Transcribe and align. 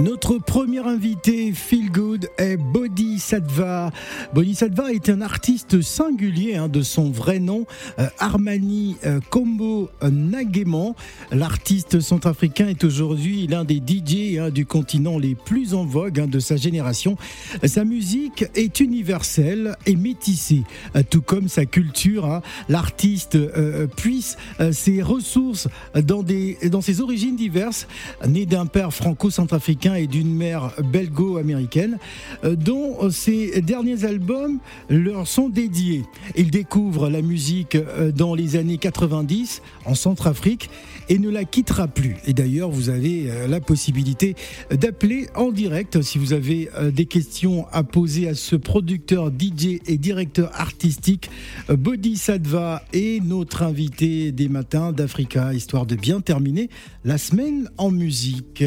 Notre 0.00 0.38
premier 0.38 0.80
invité, 0.80 1.52
Feel 1.52 1.88
Good, 1.92 2.28
est 2.36 2.56
Bodhisattva. 2.56 3.92
Bodhisattva 4.34 4.92
est 4.92 5.08
un 5.08 5.20
artiste 5.20 5.82
singulier 5.82 6.56
hein, 6.56 6.66
de 6.66 6.82
son 6.82 7.10
vrai 7.10 7.38
nom, 7.38 7.64
euh, 8.00 8.08
Armani 8.18 8.96
euh, 9.06 9.20
Kombo 9.30 9.90
Nageman. 10.02 10.94
L'artiste 11.30 12.00
centrafricain 12.00 12.66
est 12.66 12.82
aujourd'hui 12.82 13.46
l'un 13.46 13.64
des 13.64 13.76
DJ 13.76 14.38
hein, 14.38 14.50
du 14.50 14.66
continent 14.66 15.16
les 15.16 15.36
plus 15.36 15.74
en 15.74 15.84
vogue 15.84 16.18
hein, 16.18 16.26
de 16.26 16.40
sa 16.40 16.56
génération. 16.56 17.16
Sa 17.62 17.84
musique 17.84 18.46
est 18.56 18.80
universelle 18.80 19.76
et 19.86 19.94
métissée, 19.94 20.64
euh, 20.96 21.04
tout 21.08 21.22
comme 21.22 21.46
sa 21.46 21.66
culture. 21.66 22.26
hein. 22.26 22.42
L'artiste 22.68 23.36
euh, 23.36 23.86
puise 23.86 24.38
euh, 24.58 24.72
ses 24.72 25.02
ressources 25.02 25.68
dans, 25.94 26.24
des, 26.24 26.58
dans 26.68 26.80
ses 26.80 27.00
origines 27.00 27.36
diverses, 27.36 27.86
né 28.26 28.44
d'un 28.44 28.66
père 28.66 28.92
franco-centrafricain 28.92 29.83
et 29.92 30.06
d'une 30.06 30.34
mère 30.34 30.72
belgo-américaine, 30.82 31.98
euh, 32.44 32.56
dont 32.56 33.10
ses 33.10 33.60
derniers 33.60 34.04
albums 34.04 34.58
leur 34.88 35.28
sont 35.28 35.50
dédiés. 35.50 36.04
Il 36.36 36.50
découvre 36.50 37.10
la 37.10 37.20
musique 37.20 37.74
euh, 37.74 38.12
dans 38.12 38.34
les 38.34 38.56
années 38.56 38.78
90 38.78 39.60
en 39.84 39.94
Centrafrique 39.94 40.70
et 41.08 41.18
ne 41.18 41.28
la 41.28 41.44
quittera 41.44 41.88
plus. 41.88 42.16
Et 42.26 42.32
d'ailleurs, 42.32 42.70
vous 42.70 42.88
avez 42.88 43.30
euh, 43.30 43.46
la 43.46 43.60
possibilité 43.60 44.34
d'appeler 44.70 45.28
en 45.34 45.50
direct 45.50 46.02
si 46.02 46.18
vous 46.18 46.32
avez 46.32 46.70
euh, 46.76 46.90
des 46.90 47.06
questions 47.06 47.66
à 47.72 47.82
poser 47.82 48.28
à 48.28 48.34
ce 48.34 48.56
producteur 48.56 49.28
DJ 49.28 49.80
et 49.86 49.98
directeur 49.98 50.50
artistique 50.54 51.30
euh, 51.70 51.76
Bodhisattva 51.76 52.82
et 52.92 53.20
notre 53.20 53.62
invité 53.62 54.32
des 54.32 54.48
matins 54.48 54.92
d'Africa, 54.92 55.52
histoire 55.52 55.86
de 55.86 55.96
bien 55.96 56.20
terminer 56.20 56.70
la 57.04 57.18
semaine 57.18 57.68
en 57.76 57.90
musique. 57.90 58.64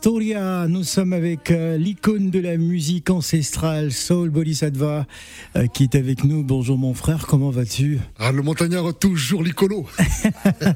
Storia, 0.00 0.30
Storia, 0.30 0.66
nous 0.68 0.82
sommes 0.82 1.12
avec 1.12 1.50
euh, 1.50 1.76
l'icône 1.76 2.30
de 2.30 2.38
la 2.40 2.56
musique 2.56 3.10
ancestrale, 3.10 3.92
Soul 3.92 4.30
Bodhisattva, 4.30 5.06
euh, 5.56 5.66
qui 5.66 5.82
est 5.84 5.94
avec 5.94 6.24
nous. 6.24 6.42
Bonjour 6.42 6.78
mon 6.78 6.94
frère, 6.94 7.26
comment 7.26 7.50
vas-tu? 7.50 7.98
Ah, 8.18 8.32
le 8.32 8.40
montagnard, 8.42 8.94
toujours 8.98 9.42
l'icolo. 9.42 9.86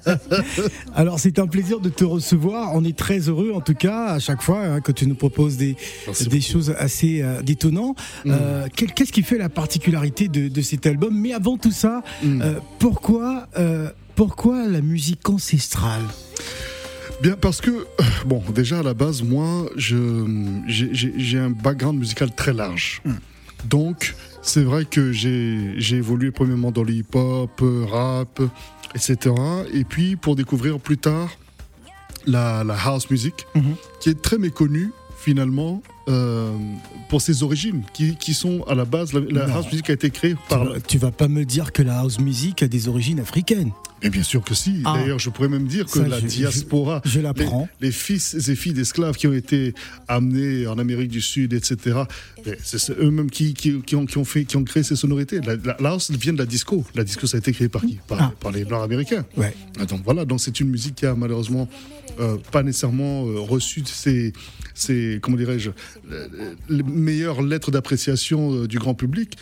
Alors 0.95 1.19
c'est 1.21 1.39
un 1.39 1.47
plaisir 1.47 1.81
de 1.81 1.89
te 1.89 2.05
recevoir, 2.05 2.73
on 2.75 2.85
est 2.85 2.97
très 2.97 3.21
heureux 3.31 3.53
en 3.55 3.62
tout 3.62 3.73
cas 3.75 4.09
à 4.09 4.19
chaque 4.19 4.43
fois 4.43 4.61
hein, 4.61 4.81
que 4.83 4.93
tu 4.93 5.07
nous 5.07 5.15
proposes 5.15 5.56
des, 5.56 5.75
Merci 6.06 6.25
des 6.29 6.39
beaucoup. 6.41 6.53
choses 6.53 6.75
assez 6.79 7.23
euh, 7.23 7.41
détonnantes. 7.41 7.97
Euh, 8.27 8.67
quel- 8.77 8.93
Qu'est-ce 8.93 9.12
qui 9.12 9.23
fait 9.23 9.39
la 9.39 9.49
particularité 9.49 10.29
de, 10.29 10.49
de 10.49 10.61
cet 10.61 10.87
album? 10.87 11.19
Mais 11.19 11.33
avant 11.33 11.56
tout 11.56 11.73
ça, 11.73 12.03
euh, 12.25 12.59
pourquoi, 12.79 13.49
euh, 13.59 13.89
pourquoi 14.17 14.67
la 14.69 14.83
musique 14.83 15.27
ancestrale? 15.31 16.03
Bien, 17.25 17.37
parce 17.41 17.62
que, 17.62 17.71
euh, 17.71 17.85
bon, 18.27 18.43
déjà 18.55 18.81
à 18.81 18.83
la 18.83 18.93
base, 18.93 19.23
moi, 19.23 19.65
j'ai- 19.77 21.39
un 21.39 21.49
background 21.49 21.99
musical 21.99 22.31
très 22.35 22.53
large. 22.53 23.01
Donc, 23.65 24.15
c'est 24.43 24.62
vrai 24.62 24.85
que 24.85 25.11
j'ai 25.11 25.97
évolué 25.97 26.31
premièrement 26.31 26.71
dans 26.71 26.83
le 26.83 26.93
hip-hop, 26.93 27.62
euh, 27.62 27.87
rap, 27.91 28.43
etc. 28.95 29.35
Et 29.73 29.85
puis, 29.85 30.17
pour 30.17 30.37
découvrir 30.37 30.79
plus 30.79 30.99
tard 30.99 31.31
la, 32.26 32.62
la 32.62 32.75
house 32.75 33.09
music, 33.11 33.47
Mhm. 33.55 33.75
qui 34.00 34.11
est 34.11 34.21
très 34.21 34.37
méconnue, 34.37 34.91
finalement, 35.17 35.82
euh, 36.09 36.55
pour 37.09 37.23
ses 37.23 37.43
origines, 37.43 37.85
qui, 37.94 38.17
qui 38.17 38.35
sont 38.35 38.65
à 38.69 38.75
la 38.75 38.85
base, 38.85 39.15
la, 39.15 39.44
house 39.55 39.65
music 39.73 39.88
a 39.88 39.94
été 39.94 40.11
créée 40.11 40.35
tu, 40.35 40.38
par... 40.50 40.65
vas- 40.67 40.81
tu 40.81 40.99
vas 40.99 41.11
pas 41.11 41.29
me 41.29 41.47
dire 41.47 41.73
que 41.73 41.81
la 41.82 42.00
house 42.00 42.21
music 42.21 42.62
a 42.62 42.69
des 42.69 42.87
origines 42.88 43.19
africaines 43.21 43.71
Et 44.05 44.11
bien 44.11 44.23
sûr 44.23 44.43
que 44.45 44.55
si. 44.55 44.83
Ah. 44.85 44.99
D'ailleurs, 44.99 45.19
je 45.19 45.31
pourrais 45.31 45.49
même 45.49 45.67
dire 45.67 45.87
que 45.87 45.99
Ça, 45.99 46.06
la 46.06 46.21
je- 46.21 46.27
diaspora, 46.27 47.01
je 47.06 47.21
les, 47.81 47.91
fils 47.91 48.49
et 48.49 48.55
filles 48.55 48.75
d'esclaves 48.75 49.17
qui 49.17 49.27
ont 49.27 49.33
été 49.33 49.75
amenés 50.09 50.67
en 50.67 50.79
Amérique 50.79 51.09
du 51.11 51.21
Sud, 51.23 51.55
etc., 51.55 52.01
mais 52.45 52.59
c'est 52.62 52.91
eux-mêmes 52.99 53.31
qui, 53.31 53.55
qui, 53.55 53.81
qui 53.81 53.97
ont, 53.97 54.05
qui, 54.05 54.19
ont 54.19 54.25
fait, 54.25 54.45
qui 54.45 54.56
ont 54.59 54.65
créé 54.65 54.83
ces 54.83 54.95
sonorités. 54.97 55.41
La, 55.41 55.56
la, 55.56 55.77
la 55.81 55.89
house 55.91 56.11
vient 56.11 56.35
de 56.35 56.39
la 56.39 56.47
disco. 56.47 56.85
La 56.95 57.03
disco, 57.03 57.27
ça 57.27 57.39
a 57.39 57.41
été 57.41 57.53
créé 57.53 57.69
par 57.71 57.81
qui? 57.83 57.99
Par, 58.06 58.19
Ah. 58.21 58.33
par 58.39 58.53
les 58.53 58.65
Blancs 58.67 58.85
américains. 58.85 59.25
Ouais. 59.37 59.55
Ah, 59.81 59.87
Donc 59.87 60.03
voilà, 60.05 60.25
donc 60.27 60.41
c'est 60.41 60.61
une 60.61 60.69
musique 60.69 60.97
qui 60.97 61.07
a 61.07 61.15
malheureusement 61.15 61.69
euh, 62.21 62.37
pas 62.53 62.62
nécessairement 62.62 63.27
euh, 63.27 63.41
reçu 63.41 63.83
ses, 63.87 64.33
ses, 64.75 65.19
comment 65.23 65.37
dirais-je, 65.39 65.71
les- 66.69 66.77
les 66.77 66.83
meilleures 66.83 67.43
lettres 67.43 67.71
d'appréciation 67.71 68.55
euh, 68.55 68.69
du 68.69 68.79
grand 68.79 68.95
public. 68.95 69.37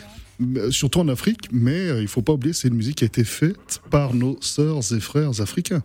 Euh, 0.57 0.71
surtout 0.71 1.01
en 1.01 1.09
Afrique, 1.09 1.49
mais 1.53 1.89
euh, 1.89 2.03
il 2.03 2.09
faut 2.09 2.23
pas 2.23 2.33
oublier, 2.33 2.53
c'est 2.53 2.69
une 2.69 2.75
musique 2.75 2.97
qui 2.97 3.05
a 3.05 3.07
été 3.07 3.25
faite 3.25 3.81
par 3.91 4.15
nos 4.15 4.37
sœurs 4.41 4.93
et 4.93 5.01
frères 5.01 5.41
africains. 5.41 5.83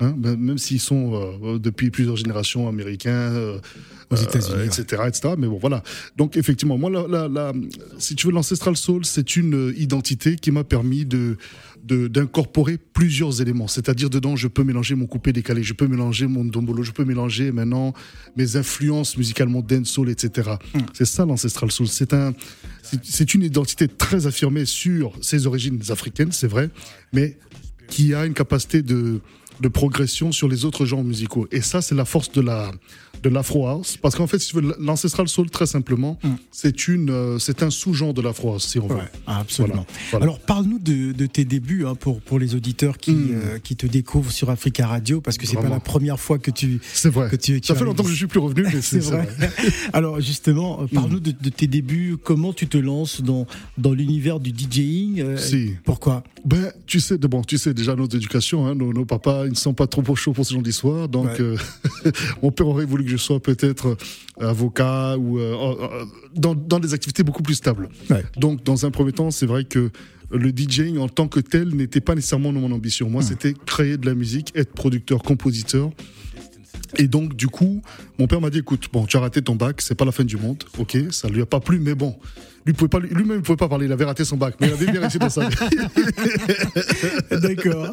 Hein, 0.00 0.14
ben, 0.16 0.36
même 0.36 0.58
s'ils 0.58 0.80
sont 0.80 1.38
euh, 1.42 1.58
depuis 1.58 1.90
plusieurs 1.90 2.16
générations 2.16 2.68
américains, 2.68 3.10
euh, 3.10 3.58
Aux 4.10 4.16
euh, 4.16 4.22
États-Unis, 4.22 4.56
ouais. 4.56 4.66
etc., 4.66 5.02
etc. 5.06 5.34
Mais 5.36 5.46
bon, 5.46 5.58
voilà. 5.58 5.82
Donc 6.16 6.36
effectivement, 6.36 6.78
moi, 6.78 6.90
la, 6.90 7.06
la- 7.06 7.28
la- 7.28 7.52
si 7.98 8.14
tu 8.14 8.26
veux, 8.26 8.32
l'ancestral 8.32 8.76
soul, 8.76 9.04
c'est 9.04 9.36
une 9.36 9.54
euh, 9.54 9.74
identité 9.78 10.36
qui 10.36 10.50
m'a 10.50 10.64
permis 10.64 11.04
de 11.04 11.36
d'incorporer 11.84 12.76
plusieurs 12.76 13.40
éléments. 13.40 13.66
C'est-à-dire 13.68 14.10
dedans, 14.10 14.36
je 14.36 14.46
peux 14.48 14.62
mélanger 14.64 14.94
mon 14.94 15.06
coupé 15.06 15.32
décalé, 15.32 15.62
je 15.62 15.72
peux 15.72 15.86
mélanger 15.86 16.26
mon 16.26 16.44
dombolo, 16.44 16.82
je 16.82 16.92
peux 16.92 17.04
mélanger 17.04 17.50
maintenant 17.50 17.94
mes 18.36 18.56
influences 18.56 19.16
musicalement 19.16 19.62
dancehall, 19.62 20.10
etc. 20.10 20.50
Hmm. 20.74 20.80
C'est 20.92 21.06
ça 21.06 21.24
l'ancestral 21.24 21.70
soul. 21.70 21.88
C'est 21.88 22.12
un, 22.12 22.34
c'est 23.02 23.32
une 23.32 23.42
identité 23.42 23.88
très 23.88 24.26
affirmée 24.26 24.66
sur 24.66 25.12
ses 25.22 25.46
origines 25.46 25.80
africaines, 25.88 26.32
c'est 26.32 26.48
vrai, 26.48 26.68
mais 27.12 27.38
qui 27.88 28.12
a 28.12 28.26
une 28.26 28.34
capacité 28.34 28.82
de 28.82 29.20
de 29.60 29.66
progression 29.68 30.30
sur 30.30 30.46
les 30.46 30.64
autres 30.64 30.86
genres 30.86 31.02
musicaux. 31.02 31.48
Et 31.50 31.62
ça, 31.62 31.82
c'est 31.82 31.96
la 31.96 32.04
force 32.04 32.30
de 32.30 32.40
la 32.40 32.70
de 33.22 33.28
l'afro 33.28 33.66
house, 33.66 33.96
parce 33.96 34.14
qu'en 34.14 34.26
fait, 34.26 34.38
si 34.38 34.50
tu 34.50 34.56
veux, 34.60 34.74
l'ancestral 34.78 35.28
soul, 35.28 35.50
très 35.50 35.66
simplement, 35.66 36.18
c'est 36.50 36.88
une, 36.88 37.10
euh, 37.10 37.38
c'est 37.38 37.62
un 37.62 37.70
sous-genre 37.70 38.14
de 38.14 38.22
l'afro 38.22 38.52
house, 38.52 38.66
si 38.66 38.78
on 38.78 38.86
veut. 38.86 38.96
Ouais, 38.96 39.02
absolument. 39.26 39.84
Voilà, 39.86 39.86
voilà. 40.10 40.24
Alors, 40.26 40.38
parle-nous 40.40 40.78
de, 40.78 41.12
de 41.12 41.26
tes 41.26 41.44
débuts 41.44 41.84
hein, 41.86 41.94
pour, 41.94 42.20
pour 42.20 42.38
les 42.38 42.54
auditeurs 42.54 42.98
qui, 42.98 43.12
Mm. 43.12 43.30
euh, 43.34 43.58
qui 43.58 43.74
te 43.76 43.86
découvrent 43.86 44.30
sur 44.30 44.50
Africa 44.50 44.86
Radio, 44.86 45.20
parce 45.20 45.36
que 45.38 45.46
c'est 45.46 45.56
pas 45.56 45.68
la 45.68 45.80
première 45.80 46.20
fois 46.20 46.38
que 46.38 46.50
tu. 46.50 46.80
C'est 46.92 47.08
vrai. 47.10 47.28
Que 47.30 47.36
tu- 47.36 47.60
tu 47.60 47.66
ça 47.66 47.74
fait 47.74 47.84
longtemps 47.84 48.04
que 48.04 48.10
je 48.10 48.14
suis 48.16 48.26
plus 48.26 48.40
revenu, 48.40 48.62
mais 48.62 48.80
C'est 48.82 48.98
vrai. 49.00 49.26
vrai. 49.38 49.50
Alors, 49.92 50.20
justement, 50.20 50.80
euh, 50.80 50.84
Mm. 50.84 50.88
parle-nous 50.88 51.20
de, 51.20 51.32
de 51.32 51.48
tes 51.50 51.66
débuts. 51.66 52.16
Comment 52.22 52.52
tu 52.52 52.66
te 52.68 52.78
lances 52.78 53.20
dans, 53.22 53.46
dans 53.76 53.92
l'univers 53.92 54.40
du 54.40 54.50
DJing 54.50 55.20
euh, 55.20 55.36
Si. 55.36 55.72
Pourquoi? 55.84 56.22
Ben, 56.44 56.72
tu 56.86 57.00
sais, 57.00 57.18
de- 57.18 57.26
bon, 57.26 57.42
tu 57.42 57.58
sais 57.58 57.74
déjà 57.74 57.94
notre 57.96 58.16
éducation, 58.16 58.66
hein, 58.66 58.74
nos, 58.74 58.92
nos 58.92 59.04
papas, 59.04 59.46
ils 59.46 59.50
ne 59.50 59.54
sont 59.56 59.74
pas 59.74 59.86
trop 59.86 60.14
chauds 60.14 60.32
pour 60.32 60.46
ce 60.46 60.54
genre 60.54 60.62
d'histoire. 60.62 61.08
Donc, 61.08 61.26
Ouais. 61.38 61.54
mon 62.42 62.50
père 62.50 62.66
aurait 62.68 62.84
voulu 62.84 63.04
que 63.08 63.18
je 63.18 63.22
sois 63.22 63.40
peut-être 63.40 63.96
euh, 64.40 64.48
avocat 64.48 65.16
ou 65.18 65.38
euh, 65.38 65.54
euh, 65.54 66.04
dans, 66.34 66.54
dans 66.54 66.80
des 66.80 66.94
activités 66.94 67.22
beaucoup 67.22 67.42
plus 67.42 67.54
stables. 67.54 67.88
Ouais. 68.10 68.24
Donc, 68.36 68.62
dans 68.64 68.86
un 68.86 68.90
premier 68.90 69.12
temps, 69.12 69.30
c'est 69.30 69.46
vrai 69.46 69.64
que 69.64 69.90
le 70.30 70.52
DJing 70.54 70.98
en 70.98 71.08
tant 71.08 71.26
que 71.26 71.40
tel 71.40 71.74
n'était 71.74 72.00
pas 72.00 72.14
nécessairement 72.14 72.52
mon 72.52 72.70
ambition. 72.70 73.08
Moi, 73.08 73.22
c'était 73.22 73.54
créer 73.66 73.96
de 73.96 74.06
la 74.06 74.14
musique, 74.14 74.52
être 74.54 74.72
producteur, 74.72 75.22
compositeur. 75.22 75.90
Et 76.96 77.08
donc, 77.08 77.34
du 77.34 77.48
coup, 77.48 77.82
mon 78.18 78.26
père 78.26 78.40
m'a 78.40 78.50
dit, 78.50 78.58
écoute, 78.58 78.88
bon, 78.92 79.06
tu 79.06 79.16
as 79.16 79.20
raté 79.20 79.42
ton 79.42 79.56
bac, 79.56 79.80
c'est 79.80 79.94
pas 79.94 80.04
la 80.04 80.12
fin 80.12 80.24
du 80.24 80.36
monde, 80.36 80.64
ok, 80.78 80.96
ça 81.10 81.28
lui 81.28 81.42
a 81.42 81.46
pas 81.46 81.60
plu, 81.60 81.78
mais 81.78 81.94
bon, 81.94 82.16
lui 82.68 82.74
pouvait 82.74 82.88
pas, 82.88 83.00
lui-même, 83.00 83.38
il 83.38 83.42
pouvait 83.42 83.56
pas 83.56 83.68
parler, 83.68 83.86
il 83.86 83.92
avait 83.92 84.04
raté 84.04 84.24
son 84.24 84.36
bac, 84.36 84.54
mais 84.60 84.68
il 84.68 84.72
avait 84.72 84.86
bien 84.90 85.00
réussi 85.00 85.18
dans 85.18 85.30
sa 85.30 85.48
vie. 85.48 85.56
D'accord. 87.30 87.92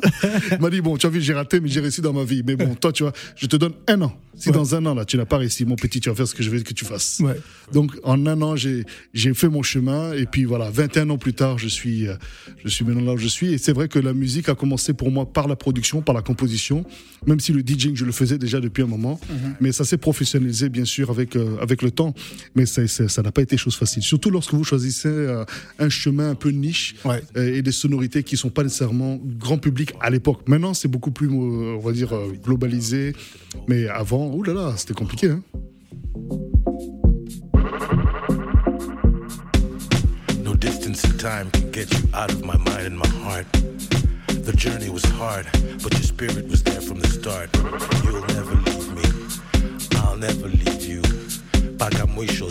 Il 0.51 0.59
m'a 0.59 0.69
dit, 0.69 0.81
bon, 0.81 0.97
tu 0.97 1.05
as 1.05 1.09
vu, 1.09 1.21
j'ai 1.21 1.33
raté, 1.33 1.59
mais 1.59 1.69
j'ai 1.69 1.79
réussi 1.79 2.01
dans 2.01 2.13
ma 2.13 2.23
vie. 2.23 2.43
Mais 2.45 2.55
bon, 2.55 2.75
toi, 2.75 2.91
tu 2.91 3.03
vois, 3.03 3.13
je 3.35 3.45
te 3.47 3.55
donne 3.55 3.73
un 3.87 4.01
an. 4.01 4.13
Si 4.37 4.49
Ouais. 4.49 4.55
dans 4.55 4.75
un 4.75 4.85
an, 4.85 4.93
là, 4.93 5.05
tu 5.05 5.15
n'as 5.15 5.23
pas 5.23 5.37
réussi, 5.37 5.63
mon 5.63 5.77
petit, 5.77 6.01
tu 6.01 6.09
vas 6.09 6.15
faire 6.15 6.27
ce 6.27 6.35
que 6.35 6.43
je 6.43 6.49
veux 6.49 6.59
que 6.59 6.73
tu 6.73 6.83
fasses. 6.83 7.21
Ouais. 7.23 7.39
Donc, 7.71 7.93
en 8.03 8.25
un 8.27 8.41
an, 8.41 8.57
j'ai, 8.57 8.83
j'ai 9.13 9.33
fait 9.33 9.47
mon 9.47 9.63
chemin. 9.63 10.11
Et 10.11 10.25
puis, 10.25 10.43
voilà, 10.43 10.69
21 10.69 11.09
ans 11.11 11.17
plus 11.17 11.33
tard, 11.33 11.57
je 11.57 11.69
suis, 11.69 12.05
euh, 12.07 12.15
je 12.63 12.67
suis 12.69 12.83
maintenant 12.83 13.05
là 13.05 13.13
où 13.13 13.17
je 13.17 13.27
suis. 13.29 13.53
Et 13.53 13.57
c'est 13.57 13.71
vrai 13.71 13.87
que 13.87 13.97
la 13.97 14.13
musique 14.13 14.49
a 14.49 14.55
commencé 14.55 14.93
pour 14.93 15.09
moi 15.09 15.25
par 15.31 15.47
la 15.47 15.55
production, 15.55 16.01
par 16.01 16.13
la 16.13 16.21
composition. 16.21 16.83
Même 17.25 17.39
si 17.39 17.53
le 17.53 17.61
DJing, 17.65 17.95
je 17.95 18.03
le 18.03 18.11
faisais 18.11 18.37
déjà 18.37 18.59
depuis 18.59 18.83
un 18.83 18.87
moment. 18.87 19.21
Mais 19.61 19.71
ça 19.71 19.85
s'est 19.85 19.97
professionnalisé, 19.97 20.67
bien 20.67 20.83
sûr, 20.85 21.09
avec, 21.11 21.37
euh, 21.37 21.55
avec 21.61 21.81
le 21.81 21.91
temps. 21.91 22.13
Mais 22.55 22.65
ça 22.65 22.85
ça 22.87 23.21
n'a 23.21 23.31
pas 23.31 23.41
été 23.41 23.55
chose 23.55 23.75
facile. 23.77 24.03
Surtout 24.03 24.29
lorsque 24.31 24.53
vous 24.53 24.64
choisissez 24.65 25.07
euh, 25.09 25.45
un 25.79 25.89
chemin 25.89 26.29
un 26.31 26.35
peu 26.35 26.49
niche 26.49 26.95
Ouais. 27.05 27.21
euh, 27.37 27.55
et 27.55 27.61
des 27.61 27.71
sonorités 27.71 28.23
qui 28.23 28.35
sont 28.37 28.49
pas 28.49 28.63
nécessairement 28.63 29.19
grand 29.39 29.57
public 29.57 29.93
à 30.01 30.09
l'époque. 30.09 30.41
Maintenant, 30.47 30.73
c'est 30.73 30.87
beaucoup 30.87 31.11
plus, 31.11 31.27
euh, 31.27 31.75
on 31.77 31.79
va 31.79 31.91
dire, 31.91 32.13
euh, 32.13 32.33
globalisé. 32.43 33.13
Mais 33.67 33.87
avant, 33.87 34.27
oulala, 34.33 34.59
là 34.61 34.65
là, 34.71 34.73
c'était 34.77 34.93
compliqué. 34.93 35.29
Hein. 35.29 35.41
No 40.43 40.53
distance 40.55 41.03
in 41.05 41.17
time 41.17 41.49
can 41.51 41.71
get 41.71 41.91
you 41.93 41.99
out 42.13 42.31
of 42.31 42.41
my 42.43 42.57
mind 42.57 42.85
and 42.87 42.97
my 42.97 43.07
heart. 43.23 43.45
The 44.45 44.53
journey 44.55 44.89
was 44.89 45.03
hard, 45.19 45.45
but 45.81 45.93
your 45.93 46.03
spirit 46.03 46.47
was 46.49 46.61
there 46.63 46.81
from 46.81 46.99
the 46.99 47.07
start. 47.07 47.49
You'll 48.03 48.25
never 48.27 48.55
leave 48.67 48.93
me. 48.93 49.03
I'll 49.97 50.17
never 50.17 50.47
leave 50.49 50.85
you. 50.87 51.01
Mpaka 51.73 52.05
mwisho 52.05 52.49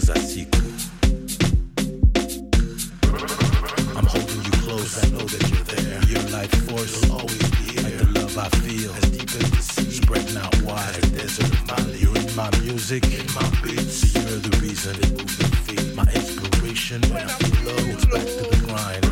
close. 4.84 5.04
I 5.04 5.10
know 5.10 5.24
that 5.24 5.44
you're 5.50 5.66
there. 5.74 6.00
Your 6.12 6.30
life 6.30 6.54
force 6.68 7.00
will 7.02 7.16
always 7.20 7.50
be 7.50 7.72
here. 7.72 7.82
Like 7.82 7.98
the 7.98 8.20
love 8.20 8.38
I 8.38 8.48
feel, 8.60 8.92
as 8.92 9.10
deep 9.10 9.30
as 9.30 9.50
the 9.50 9.62
sea, 9.62 9.90
spreading 9.90 10.36
out 10.36 10.54
wide. 10.62 10.94
Like 10.94 11.16
desert 11.16 11.52
of 11.52 11.66
Mali. 11.66 11.98
You're 11.98 12.16
in 12.16 12.36
my 12.36 12.50
music, 12.60 13.04
in 13.04 13.26
my 13.34 13.48
beats. 13.62 14.14
You're 14.14 14.40
the 14.40 14.56
reason 14.60 14.96
it 14.96 15.10
moves 15.10 15.38
your 15.38 15.50
feet. 15.66 15.94
My 15.94 16.06
inspiration 16.12 17.00
when 17.12 17.24
I 17.24 17.34
feel 17.40 17.60
low, 17.68 17.84
it's 17.92 18.04
back 18.04 18.26
to 18.26 18.44
the 18.50 18.60
grind. 18.66 19.04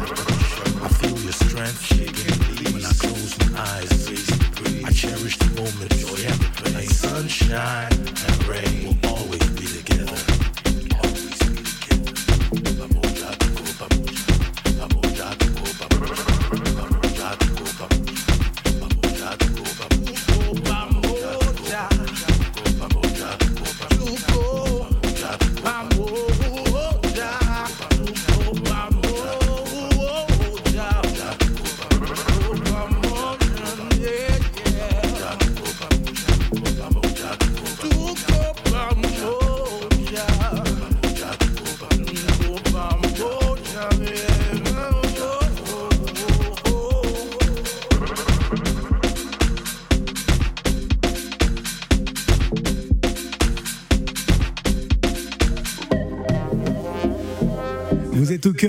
I 0.83 0.89
feel 1.01 1.19
your 1.19 1.33
strength 1.33 1.81
shaking 1.81 2.37
me 2.49 2.73
when 2.73 2.85
I 2.85 2.93
close 3.03 3.33
my 3.41 3.61
eyes. 3.61 3.91
I 4.85 4.91
cherish 4.93 5.39
the 5.39 5.51
moment, 5.57 5.91
joy 5.97 6.21
and 6.27 6.41
the 6.41 6.51
pain. 6.63 6.75
Like 6.75 6.91
sunshine 6.91 7.93
and 7.93 8.37
rain 8.47 8.77
will 8.87 9.11
always 9.15 9.47
be 9.59 9.62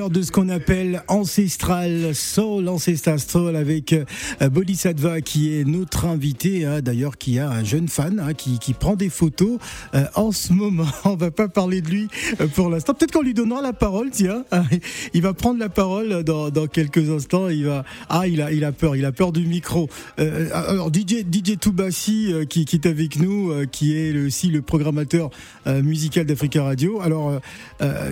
de 0.09 0.21
ce 0.21 0.31
qu'on 0.31 0.49
appelle 0.49 0.82
Ancestral 1.07 2.13
Soul, 2.13 2.67
Ancestral 2.69 3.19
Soul 3.19 3.55
avec 3.55 3.93
euh, 3.93 4.49
Bodhisattva 4.49 5.21
qui 5.21 5.53
est 5.53 5.65
notre 5.65 6.05
invité, 6.05 6.65
hein, 6.65 6.81
d'ailleurs 6.81 7.17
qui 7.17 7.39
a 7.39 7.49
un 7.49 7.63
jeune 7.63 7.87
fan 7.87 8.19
hein, 8.19 8.33
qui, 8.33 8.59
qui 8.59 8.73
prend 8.73 8.95
des 8.95 9.09
photos 9.09 9.57
euh, 9.95 10.05
en 10.15 10.31
ce 10.31 10.53
moment. 10.53 10.87
On 11.05 11.15
va 11.15 11.31
pas 11.31 11.47
parler 11.47 11.81
de 11.81 11.89
lui 11.89 12.07
euh, 12.39 12.47
pour 12.47 12.69
l'instant. 12.69 12.93
Peut-être 12.93 13.11
qu'on 13.11 13.21
lui 13.21 13.33
donnera 13.33 13.61
la 13.61 13.73
parole, 13.73 14.09
tiens. 14.11 14.45
Il 15.13 15.21
va 15.21 15.33
prendre 15.33 15.59
la 15.59 15.69
parole 15.69 16.23
dans, 16.23 16.51
quelques 16.67 17.09
instants. 17.09 17.49
Il 17.49 17.65
va 17.65 17.83
ah 18.09 18.27
il 18.27 18.41
a 18.41 18.51
il 18.51 18.63
a 18.63 18.71
peur, 18.71 18.95
il 18.95 19.05
a 19.05 19.11
peur 19.11 19.31
du 19.31 19.45
micro. 19.45 19.89
Alors 20.17 20.89
DJ 20.89 21.25
DJ 21.29 21.57
Toubassi 21.59 22.33
qui, 22.49 22.65
qui 22.65 22.75
est 22.75 22.85
avec 22.85 23.19
nous, 23.19 23.51
qui 23.71 23.97
est 23.97 24.17
aussi 24.17 24.47
le 24.47 24.61
programmateur 24.61 25.29
musical 25.65 26.25
d'Africa 26.25 26.63
Radio. 26.63 27.01
Alors 27.01 27.39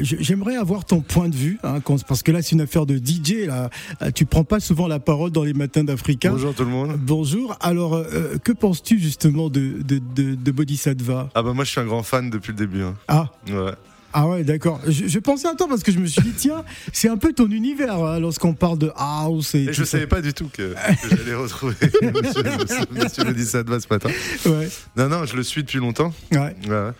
j'aimerais 0.01 0.55
avoir 0.55 0.85
ton 0.85 1.01
point 1.01 1.29
de 1.29 1.35
vue, 1.35 1.59
hein, 1.63 1.79
parce 2.07 2.23
que 2.23 2.31
là 2.31 2.41
c'est 2.41 2.51
une 2.51 2.61
affaire 2.71 2.85
de 2.85 2.95
DJ. 2.97 3.47
Là, 3.47 3.69
Euh, 4.01 4.11
tu 4.11 4.25
prends 4.25 4.43
pas 4.45 4.59
souvent 4.59 4.87
la 4.87 4.99
parole 4.99 5.31
dans 5.31 5.43
les 5.43 5.53
matins 5.53 5.83
d'Africa. 5.83 6.29
Bonjour 6.29 6.53
tout 6.53 6.63
le 6.63 6.69
monde. 6.69 6.93
Bonjour. 6.97 7.55
Alors 7.59 7.95
euh, 7.95 8.37
que 8.43 8.51
penses-tu 8.53 8.99
justement 8.99 9.49
de 9.49 9.81
de, 9.83 9.99
de, 10.15 10.35
de 10.35 10.51
Bodhisattva? 10.51 11.29
Ah 11.35 11.43
bah 11.43 11.53
moi 11.53 11.65
je 11.65 11.71
suis 11.71 11.81
un 11.81 11.85
grand 11.85 12.03
fan 12.03 12.29
depuis 12.29 12.51
le 12.51 12.57
début. 12.57 12.81
hein. 12.83 12.95
Ah. 13.07 13.29
Ouais. 13.49 13.71
Ah 14.13 14.27
ouais, 14.27 14.43
d'accord. 14.43 14.81
Je, 14.87 15.07
je 15.07 15.19
pensais 15.19 15.47
à 15.47 15.55
toi 15.55 15.67
parce 15.69 15.83
que 15.83 15.91
je 15.93 15.97
me 15.99 16.05
suis 16.05 16.21
dit, 16.21 16.33
tiens, 16.35 16.65
c'est 16.91 17.07
un 17.07 17.15
peu 17.15 17.31
ton 17.31 17.49
univers 17.49 17.93
hein, 18.03 18.19
lorsqu'on 18.19 18.53
parle 18.53 18.77
de 18.77 18.91
house 18.97 19.55
et, 19.55 19.63
Et 19.63 19.65
tout 19.67 19.73
je 19.73 19.83
ça. 19.85 19.91
savais 19.91 20.07
pas 20.07 20.19
du 20.21 20.33
tout 20.33 20.49
que, 20.51 20.73
que 20.73 21.15
j'allais 21.15 21.33
retrouver 21.33 21.75
monsieur, 22.01 22.43
monsieur, 22.43 22.85
monsieur 22.91 23.23
Bodhisattva 23.23 23.79
ce 23.79 23.87
matin. 23.89 24.09
Ouais, 24.45 24.69
Non, 24.97 25.07
non, 25.07 25.25
je 25.25 25.35
le 25.37 25.43
suis 25.43 25.63
depuis 25.63 25.79
longtemps. 25.79 26.13
Ouais, 26.33 26.55
ouais. 26.67 26.91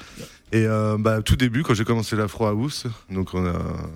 Et 0.53 0.65
euh, 0.65 0.98
bah, 1.00 1.22
tout 1.22 1.38
début, 1.38 1.63
quand 1.63 1.74
j'ai 1.74 1.86
commencé 1.86 2.17
l'Afro 2.17 2.46
House, 2.46 2.86
donc 3.10 3.34
on 3.34 3.46
a, 3.46 3.53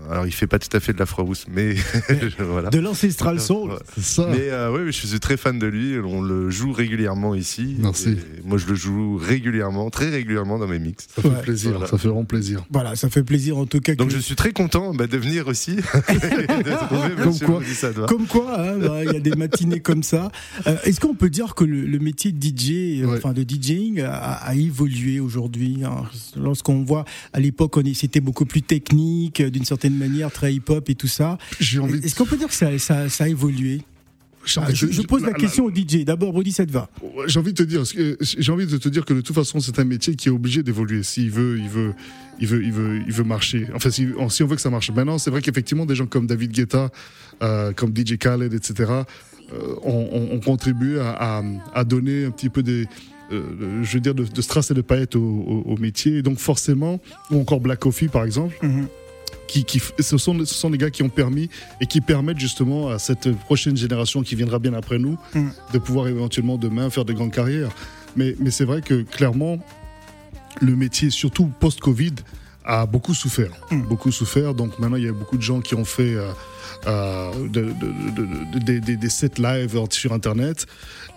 alors 0.10 0.26
il 0.26 0.32
fait 0.32 0.48
pas 0.48 0.58
tout 0.58 0.70
à 0.76 0.80
fait 0.80 0.94
de 0.94 1.00
l'Afro 1.00 1.24
House, 1.24 1.46
mais 1.52 1.76
voilà. 2.40 2.70
De 2.70 2.80
l'ancestral 2.80 3.42
soul. 3.42 3.72
Ouais. 3.72 3.76
C'est 3.96 4.04
ça. 4.04 4.28
Mais 4.32 4.50
euh, 4.50 4.72
ouais, 4.72 4.86
je 4.86 4.92
suis 5.06 5.20
très 5.20 5.36
fan 5.36 5.60
de 5.60 5.68
lui. 5.68 6.00
On 6.00 6.22
le 6.22 6.50
joue 6.50 6.72
régulièrement 6.72 7.36
ici. 7.36 7.76
Merci. 7.80 8.12
Et 8.12 8.48
moi, 8.48 8.58
je 8.58 8.68
le 8.68 8.76
joue 8.76 9.18
régulièrement, 9.18 9.90
très 9.90 10.10
régulièrement 10.10 10.58
dans 10.58 10.68
mes 10.68 10.80
mix. 10.80 11.08
Ça 11.14 11.22
fait 11.22 11.28
Ouais. 11.28 11.42
plaisir, 11.42 11.72
Voilà. 11.72 11.88
ça 11.88 11.98
fait 11.98 12.08
vraiment 12.08 12.24
plaisir. 12.24 12.64
Voilà, 12.72 12.96
ça 12.96 13.10
fait 13.10 13.24
plaisir 13.24 13.58
en 13.58 13.66
tout 13.66 13.82
cas. 13.82 13.96
Donc 13.96 14.08
que- 14.10 14.14
je 14.16 14.20
suis 14.20 14.36
très 14.36 14.54
content 14.54 14.94
bah, 14.94 15.08
de 15.08 15.18
venir 15.18 15.48
aussi 15.48 15.76
de 15.76 15.82
Comme 18.06 18.28
quoi. 18.28 18.46
Comme 18.46 18.56
hein, 18.56 18.78
bah, 18.80 19.04
il 19.04 19.12
y 19.12 19.16
a 19.16 19.20
des 19.20 19.36
matinées 19.36 19.80
comme 19.82 20.04
ça. 20.04 20.32
Euh, 20.68 20.76
Est-ce 20.84 21.00
qu'on 21.00 21.16
peut 21.16 21.30
dire 21.30 21.56
que 21.56 21.64
le, 21.64 21.82
le 21.82 22.00
métier 22.00 22.32
de 22.32 22.40
DJ, 22.42 23.04
Ouais. 23.06 23.18
enfin 23.18 23.34
de 23.34 23.44
DJing, 23.44 24.02
a, 24.02 24.14
a 24.34 24.56
évolué 24.56 25.20
aujourd'hui 25.20 25.80
hein? 25.84 26.04
Lorsqu'on 26.46 26.84
voit 26.84 27.04
à 27.34 27.40
l'époque, 27.40 27.76
c'était 27.94 28.22
beaucoup 28.22 28.46
plus 28.46 28.62
technique, 28.62 29.42
euh, 29.42 29.50
d'une 29.50 29.66
certaine 29.66 29.96
manière, 29.98 30.32
très 30.32 30.54
hip-hop 30.54 30.90
et 30.90 30.96
tout 30.96 31.08
ça. 31.08 31.38
Envie 31.80 31.98
Est-ce 32.06 32.16
qu'on 32.16 32.26
peut 32.26 32.38
dire 32.38 32.48
que 32.48 32.54
ça, 32.54 32.78
ça- 32.80 33.10
ça 33.10 33.24
a 33.26 33.28
évolué? 33.28 33.82
Ah, 34.58 34.72
je, 34.72 35.02
pose 35.02 35.24
la 35.24 35.34
question 35.34 35.66
au 35.66 35.72
DJ. 35.72 36.06
D'abord, 36.06 36.32
Body, 36.32 36.52
ça 36.52 36.68
te 36.68 36.72
va? 36.72 36.88
J'ai 37.26 37.40
envie 37.40 37.52
de 37.52 37.64
te 37.64 37.68
dire, 37.68 37.82
j'ai 38.22 38.52
envie 38.52 38.68
de 38.68 38.78
te 38.78 38.90
dire 38.90 39.04
que 39.04 39.14
de 39.16 39.22
toute 39.22 39.36
façon, 39.36 39.60
c'est 39.60 39.80
un 39.80 39.86
métier 39.86 40.16
qui 40.16 40.28
est 40.28 40.32
obligé 40.32 40.62
d'évoluer. 40.62 41.02
S'il 41.02 41.32
veut, 41.32 41.58
il 41.58 41.68
veut, 41.68 41.94
il 42.40 42.46
veut, 42.48 42.64
il 42.64 42.72
veut, 42.72 43.02
il 43.08 43.12
veut 43.12 43.24
marcher. 43.24 43.66
Enfin, 43.74 43.90
si, 43.90 44.08
on- 44.20 44.30
si 44.30 44.44
on 44.44 44.48
veut 44.48 44.56
que 44.56 44.62
ça 44.62 44.70
marche. 44.70 44.92
Maintenant, 44.92 45.18
c'est 45.18 45.32
vrai 45.32 45.42
qu'effectivement, 45.42 45.88
des 45.88 45.96
gens 45.96 46.06
comme 46.06 46.28
David 46.28 46.52
Guetta, 46.52 46.92
euh, 47.42 47.74
comme 47.74 47.92
DJ 47.96 48.20
Khaled, 48.20 48.54
etc., 48.54 48.92
euh, 49.52 49.76
ont, 49.82 50.10
ont- 50.12 50.36
ont 50.36 50.40
contribué 50.40 51.00
à, 51.00 51.40
à- 51.40 51.44
à 51.74 51.84
donner 51.84 52.26
un 52.26 52.32
petit 52.32 52.50
peu 52.50 52.62
des, 52.62 52.86
euh, 53.32 53.84
je 53.84 53.94
veux 53.94 54.00
dire, 54.00 54.14
de, 54.16 54.24
de 54.24 54.42
strass 54.42 54.72
et 54.72 54.74
de 54.74 54.82
paillettes 54.82 55.16
au, 55.16 55.20
au- 55.22 55.64
au 55.74 55.78
métier. 55.78 56.18
Et 56.18 56.22
donc, 56.22 56.38
forcément, 56.40 57.00
ou 57.32 57.40
encore 57.40 57.60
Black 57.60 57.80
Coffee, 57.80 58.08
par 58.08 58.24
exemple, 58.26 58.56
Mhm. 58.62 58.88
qui, 59.48 59.66
ce, 60.00 60.18
sont, 60.18 60.38
ce 60.40 60.54
sont 60.54 60.70
des 60.70 60.78
gars 60.78 60.90
qui 60.90 61.04
ont 61.04 61.10
permis 61.10 61.50
et 61.82 61.86
qui 61.86 62.02
permettent 62.02 62.40
justement 62.40 62.90
à 62.90 63.00
cette 63.00 63.32
prochaine 63.46 63.78
génération 63.78 64.22
qui 64.24 64.36
viendra 64.36 64.60
bien 64.60 64.74
après 64.74 64.98
nous 64.98 65.18
Mm. 65.34 65.48
de 65.74 65.78
pouvoir 65.80 66.08
éventuellement 66.08 66.58
demain 66.58 66.90
faire 66.90 67.06
de 67.06 67.14
grandes 67.14 67.32
carrières. 67.32 67.72
Mais, 68.16 68.36
mais 68.40 68.52
c'est 68.52 68.66
vrai 68.66 68.82
que 68.82 69.04
clairement, 69.04 69.58
le 70.62 70.76
métier, 70.76 71.10
surtout 71.10 71.48
post-Covid, 71.60 72.14
a 72.66 72.86
beaucoup 72.86 73.14
souffert. 73.14 73.52
Mm. 73.72 73.82
Beaucoup 73.84 74.12
souffert. 74.12 74.54
Donc 74.54 74.78
maintenant, 74.80 74.98
il 74.98 75.06
y 75.06 75.08
a 75.08 75.14
beaucoup 75.14 75.38
de 75.38 75.42
gens 75.42 75.62
qui 75.62 75.76
ont 75.76 75.86
fait 75.86 76.16
euh, 76.16 76.32
euh, 76.88 77.32
de- 77.48 77.62
de- 77.62 78.60
de- 78.60 78.80
de- 78.80 78.96
des- 78.96 79.10
sets 79.10 79.38
live 79.38 79.80
sur 79.92 80.14
Internet. 80.14 80.66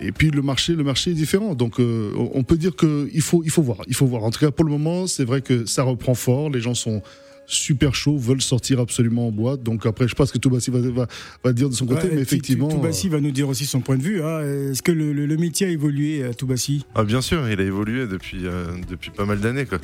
Et 0.01 0.13
puis 0.13 0.31
le 0.31 0.43
marché, 0.43 0.75
le 0.75 0.85
marché 0.85 1.11
est 1.11 1.15
différent. 1.15 1.55
Donc 1.55 1.81
euh, 1.81 2.13
on 2.17 2.31
on 2.35 2.43
peut 2.45 2.57
dire 2.57 2.77
qu'il 2.77 3.23
faut, 3.23 3.43
il 3.45 3.51
faut 3.51 3.63
voir. 3.63 3.79
Il 3.89 3.95
faut 3.95 4.07
voir. 4.07 4.23
En 4.25 4.31
tout 4.31 4.39
cas, 4.41 4.51
pour 4.51 4.65
le 4.65 4.71
moment, 4.71 5.07
c'est 5.07 5.25
vrai 5.25 5.41
que 5.43 5.67
ça 5.67 5.83
reprend 5.83 6.15
fort. 6.15 6.51
Les 6.51 6.61
gens 6.61 6.75
sont 6.75 7.03
super 7.49 7.95
chauds, 7.95 8.17
veulent 8.19 8.43
sortir 8.43 8.79
absolument 8.79 9.29
en 9.29 9.33
boîte. 9.33 9.63
Donc 9.63 9.87
après, 9.87 10.05
je 10.05 10.11
sais 10.11 10.15
pas 10.17 10.27
ce 10.27 10.33
que 10.33 10.39
Toubassi 10.39 10.71
va, 10.71 10.81
va, 10.81 11.07
va 11.43 11.53
dire 11.53 11.69
de 11.71 11.75
son 11.75 11.87
côté, 11.87 12.09
Ouais, 12.09 12.15
mais 12.17 12.21
effectivement. 12.21 12.69
Toubassi 12.69 13.09
va 13.09 13.21
nous 13.21 13.31
dire 13.31 13.49
aussi 13.49 13.65
son 13.67 13.81
point 13.81 13.97
de 13.97 14.03
vue. 14.03 14.23
hein. 14.23 14.41
Est-ce 14.71 14.83
que 14.83 14.93
le, 14.93 15.13
le- 15.13 15.27
le 15.27 15.37
métier 15.39 15.67
a 15.67 15.71
évolué, 15.71 16.23
euh, 16.23 16.33
Toubassi? 16.33 16.85
Ah, 16.95 17.05
bien 17.05 17.21
sûr, 17.23 17.49
il 17.49 17.59
a 17.61 17.65
évolué 17.65 18.07
depuis, 18.07 18.47
euh, 18.47 18.67
depuis 18.89 19.11
pas 19.11 19.25
mal 19.25 19.41
d'années. 19.41 19.65
quoi. 19.67 19.79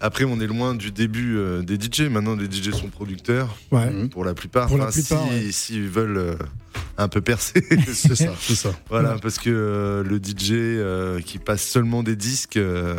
Après, 0.00 0.24
on 0.24 0.40
est 0.40 0.46
loin 0.46 0.74
du 0.74 0.92
début 0.92 1.36
euh, 1.36 1.62
des 1.62 1.74
DJ. 1.74 2.02
Maintenant, 2.02 2.36
les 2.36 2.46
DJ 2.46 2.70
sont 2.72 2.88
producteurs, 2.88 3.56
Ouais. 3.72 3.90
Mhm. 3.90 4.08
pour 4.08 4.24
la 4.24 4.34
plupart. 4.34 4.68
Pour 4.68 4.78
la 4.78 4.84
Enfin, 4.88 4.92
plupart, 5.00 5.24
si- 5.28 5.44
ouais. 5.46 5.52
S'ils 5.52 5.88
veulent 5.88 6.16
euh, 6.18 6.34
un 6.98 7.08
peu 7.08 7.20
percer. 7.20 7.64
C'est 7.92 8.14
ça, 8.14 8.32
c'est 8.40 8.54
ça. 8.54 8.72
Voilà, 8.88 9.14
Ouais. 9.14 9.20
parce 9.22 9.38
que 9.38 9.50
euh, 9.50 10.02
le 10.04 10.18
DJ 10.18 10.52
euh, 10.52 11.20
qui 11.20 11.38
passe 11.38 11.62
seulement 11.66 12.02
des 12.02 12.16
disques, 12.16 12.56
euh, 12.56 12.94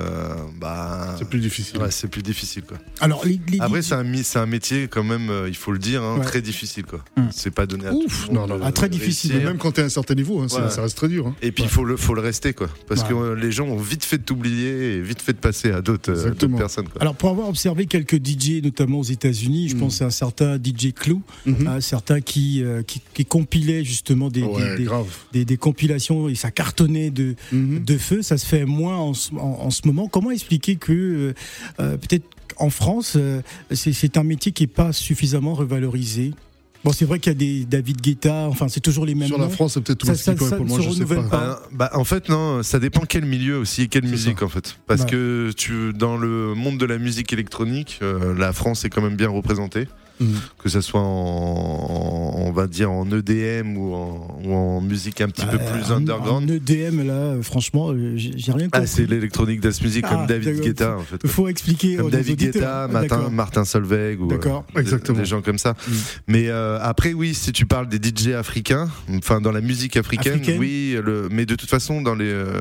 bah, 0.59 1.15
C'est 1.17 1.29
plus 1.29 1.39
difficile. 1.39 1.77
ouais, 1.79 1.91
c'est 1.91 2.07
plus 2.07 2.21
difficile. 2.23 2.63
Quoi. 2.63 2.77
Alors, 2.99 3.25
les, 3.25 3.39
les 3.49 3.59
Après, 3.59 3.81
DJ 3.81 3.85
c'est 3.93 3.99
un, 3.99 4.03
mi- 4.03 4.23
c'est 4.23 4.39
un 4.39 4.45
métier 4.47 4.87
quand 4.87 5.03
même, 5.03 5.29
euh, 5.29 5.47
il 5.47 5.55
faut 5.55 5.71
le 5.71 5.77
dire, 5.77 6.01
hein, 6.01 6.17
Ouais. 6.17 6.25
très 6.25 6.41
difficile. 6.41 6.83
quoi. 6.85 7.03
Hum. 7.17 7.27
C'est 7.31 7.51
pas 7.51 7.65
donné 7.67 7.85
à 7.87 7.93
Ouf, 7.93 8.25
tout 8.25 8.31
le 8.33 8.39
monde. 8.39 8.49
non, 8.49 8.55
non, 8.55 8.59
de 8.61 8.65
ah, 8.67 8.71
très 8.71 8.89
difficile, 8.89 9.31
réussir. 9.33 9.47
même 9.49 9.57
quand 9.59 9.71
tu 9.73 9.79
es 9.79 9.83
à 9.83 9.85
un 9.85 9.89
certain 9.89 10.15
niveau, 10.15 10.39
hein, 10.41 10.47
ça- 10.47 10.81
reste 10.81 10.97
très 10.97 11.07
dur. 11.07 11.27
hein. 11.27 11.35
Et 11.41 11.51
puis 11.51 11.63
il 11.63 11.69
faut 11.69 11.83
le, 11.85 11.95
faut 11.97 12.13
le 12.15 12.21
rester, 12.21 12.53
quoi. 12.53 12.69
Parce 12.87 13.03
que 13.03 13.13
euh, 13.13 13.35
les 13.35 13.51
gens 13.51 13.67
ont 13.67 13.77
vite 13.77 14.03
fait 14.03 14.17
de 14.17 14.23
t'oublier 14.23 14.95
et 14.95 15.01
vite 15.01 15.21
fait 15.21 15.33
de 15.33 15.37
passer 15.37 15.71
à 15.71 15.81
d'autres 15.81 16.09
euh, 16.11 16.15
Exactement. 16.15 16.57
personnes. 16.57 16.87
Quoi. 16.89 17.01
Alors 17.01 17.15
pour 17.15 17.29
avoir 17.29 17.47
observé 17.49 17.85
quelques 17.85 18.15
DJ, 18.23 18.61
notamment 18.63 18.99
aux 18.99 19.03
États-Unis, 19.03 19.69
je 19.69 19.75
Mm. 19.75 19.79
pense 19.79 20.01
à 20.01 20.05
un 20.05 20.09
certain 20.09 20.57
DJ 20.57 20.91
Clou, 20.93 21.21
Mhm. 21.45 21.67
hein, 21.67 21.81
certains 21.81 22.21
qui, 22.21 22.63
euh, 22.63 22.81
qui 22.83 23.01
qui 23.13 23.25
compilaient 23.25 23.83
justement 23.83 24.29
des, 24.29 24.41
ouais, 24.43 24.71
des, 24.71 24.77
des- 24.77 24.83
grave. 24.85 25.07
des- 25.33 25.45
des 25.45 25.57
compilations 25.57 26.29
et 26.29 26.35
ça 26.35 26.49
cartonnait 26.51 27.11
de 27.11 27.35
Mhm. 27.51 27.83
de 27.83 27.97
feu. 27.97 28.21
Ça 28.23 28.37
se 28.37 28.45
fait 28.45 28.65
moins 28.65 28.97
en, 28.97 29.13
ce- 29.13 29.33
en, 29.35 29.59
en 29.65 29.69
ce 29.69 29.81
moment. 29.85 30.07
Comment 30.07 30.31
expliquer 30.31 30.75
que 30.77 30.91
euh, 30.93 31.33
euh, 31.79 31.97
peut-être 31.97 32.23
en 32.57 32.69
France, 32.69 33.13
euh, 33.17 33.41
c'est 33.71 34.17
un 34.17 34.23
métier 34.23 34.51
qui 34.51 34.63
est 34.63 34.67
pas 34.67 34.91
suffisamment 34.93 35.53
revalorisé. 35.53 36.31
Bon, 36.83 36.91
c'est 36.91 37.05
vrai 37.05 37.19
qu'il 37.19 37.31
y 37.31 37.35
a 37.35 37.37
des 37.39 37.63
David 37.63 38.01
Guetta, 38.01 38.45
enfin 38.49 38.67
c'est 38.67 38.81
toujours 38.81 39.05
les 39.05 39.15
mêmes 39.15 39.29
Sur 39.29 39.37
noms. 39.37 39.45
la 39.45 39.49
France, 39.49 39.75
c'est 39.75 39.81
peut-être 39.81 39.99
tout 39.99 40.05
Ça- 40.07 40.11
le 40.13 40.17
ça- 40.17 40.35
pour 40.35 40.49
ça 40.49 40.57
moi, 40.57 40.77
ne 40.79 40.83
je 40.83 40.89
sais 40.91 41.05
pas. 41.05 41.23
pas. 41.23 41.43
Euh, 41.43 41.55
bah, 41.71 41.89
en 41.93 42.03
fait, 42.03 42.27
non, 42.27 42.61
ça 42.61 42.77
dépend 42.79 43.01
quel 43.07 43.23
milieu 43.25 43.57
aussi 43.57 43.83
et 43.83 43.87
quelle 43.87 44.03
musique 44.05 44.39
ça. 44.39 44.45
en 44.45 44.49
fait. 44.49 44.77
Parce 44.85 45.03
Ouais. 45.03 45.09
que 45.11 45.51
tu, 45.55 45.93
dans 45.93 46.17
le 46.17 46.53
monde 46.55 46.77
de 46.77 46.85
la 46.85 46.97
musique 46.97 47.31
électronique, 47.31 47.99
euh, 48.01 48.35
la 48.37 48.51
France 48.51 48.83
est 48.83 48.89
quand 48.89 49.01
même 49.01 49.15
bien 49.15 49.29
représentée. 49.29 49.87
Mhm. 50.23 50.39
Que 50.61 50.69
ça 50.69 50.81
soit 50.81 51.01
en, 51.01 52.33
on 52.47 52.51
va 52.51 52.67
dire 52.67 52.91
en 52.91 53.05
EDM 53.11 53.77
ou 53.77 53.93
en, 53.93 54.41
ou 54.43 54.53
en 54.53 54.81
musique 54.81 55.21
un 55.21 55.27
petit 55.27 55.45
peu 55.45 55.57
plus 55.57 55.91
en- 55.91 55.97
underground. 55.97 56.49
En 56.49 56.53
EDM 56.53 57.05
là, 57.05 57.35
franchement, 57.41 57.91
euh, 57.91 58.13
j'ai 58.15 58.51
rien 58.51 58.67
Ah, 58.71 58.77
compris. 58.79 58.87
c'est 58.87 59.05
l'électronique 59.09 59.59
dance 59.61 59.81
music 59.81 60.05
Ah, 60.07 60.15
comme 60.15 60.27
David. 60.27 60.61
Guetta 60.61 60.97
en 60.97 61.01
fait. 61.01 61.17
Il 61.23 61.29
faut 61.29 61.47
expliquer 61.47 61.95
Comme 61.97 62.09
David. 62.09 62.37
Guetta, 62.39 62.83
Ah, 62.83 62.87
Martin. 62.87 63.29
Martin 63.29 63.65
Solveig 63.65 64.17
ou 64.19 64.31
euh, 64.31 64.37
des- 65.13 65.25
gens 65.25 65.41
comme 65.41 65.57
ça. 65.57 65.71
Mm. 65.71 65.91
Mais 66.27 66.47
euh, 66.49 66.79
après 66.81 67.13
oui, 67.13 67.33
si 67.33 67.51
tu 67.51 67.65
parles 67.65 67.87
des 67.87 67.97
DJ 67.99 68.29
africains, 68.33 68.89
enfin 69.17 69.41
dans 69.41 69.51
la 69.51 69.61
musique 69.61 69.97
africaine, 69.97 70.33
Africaine. 70.35 70.59
oui, 70.59 70.97
le, 71.03 71.27
mais 71.31 71.45
de 71.45 71.55
toute 71.55 71.69
façon 71.69 72.01
dans 72.01 72.15
les 72.15 72.25
euh, 72.31 72.53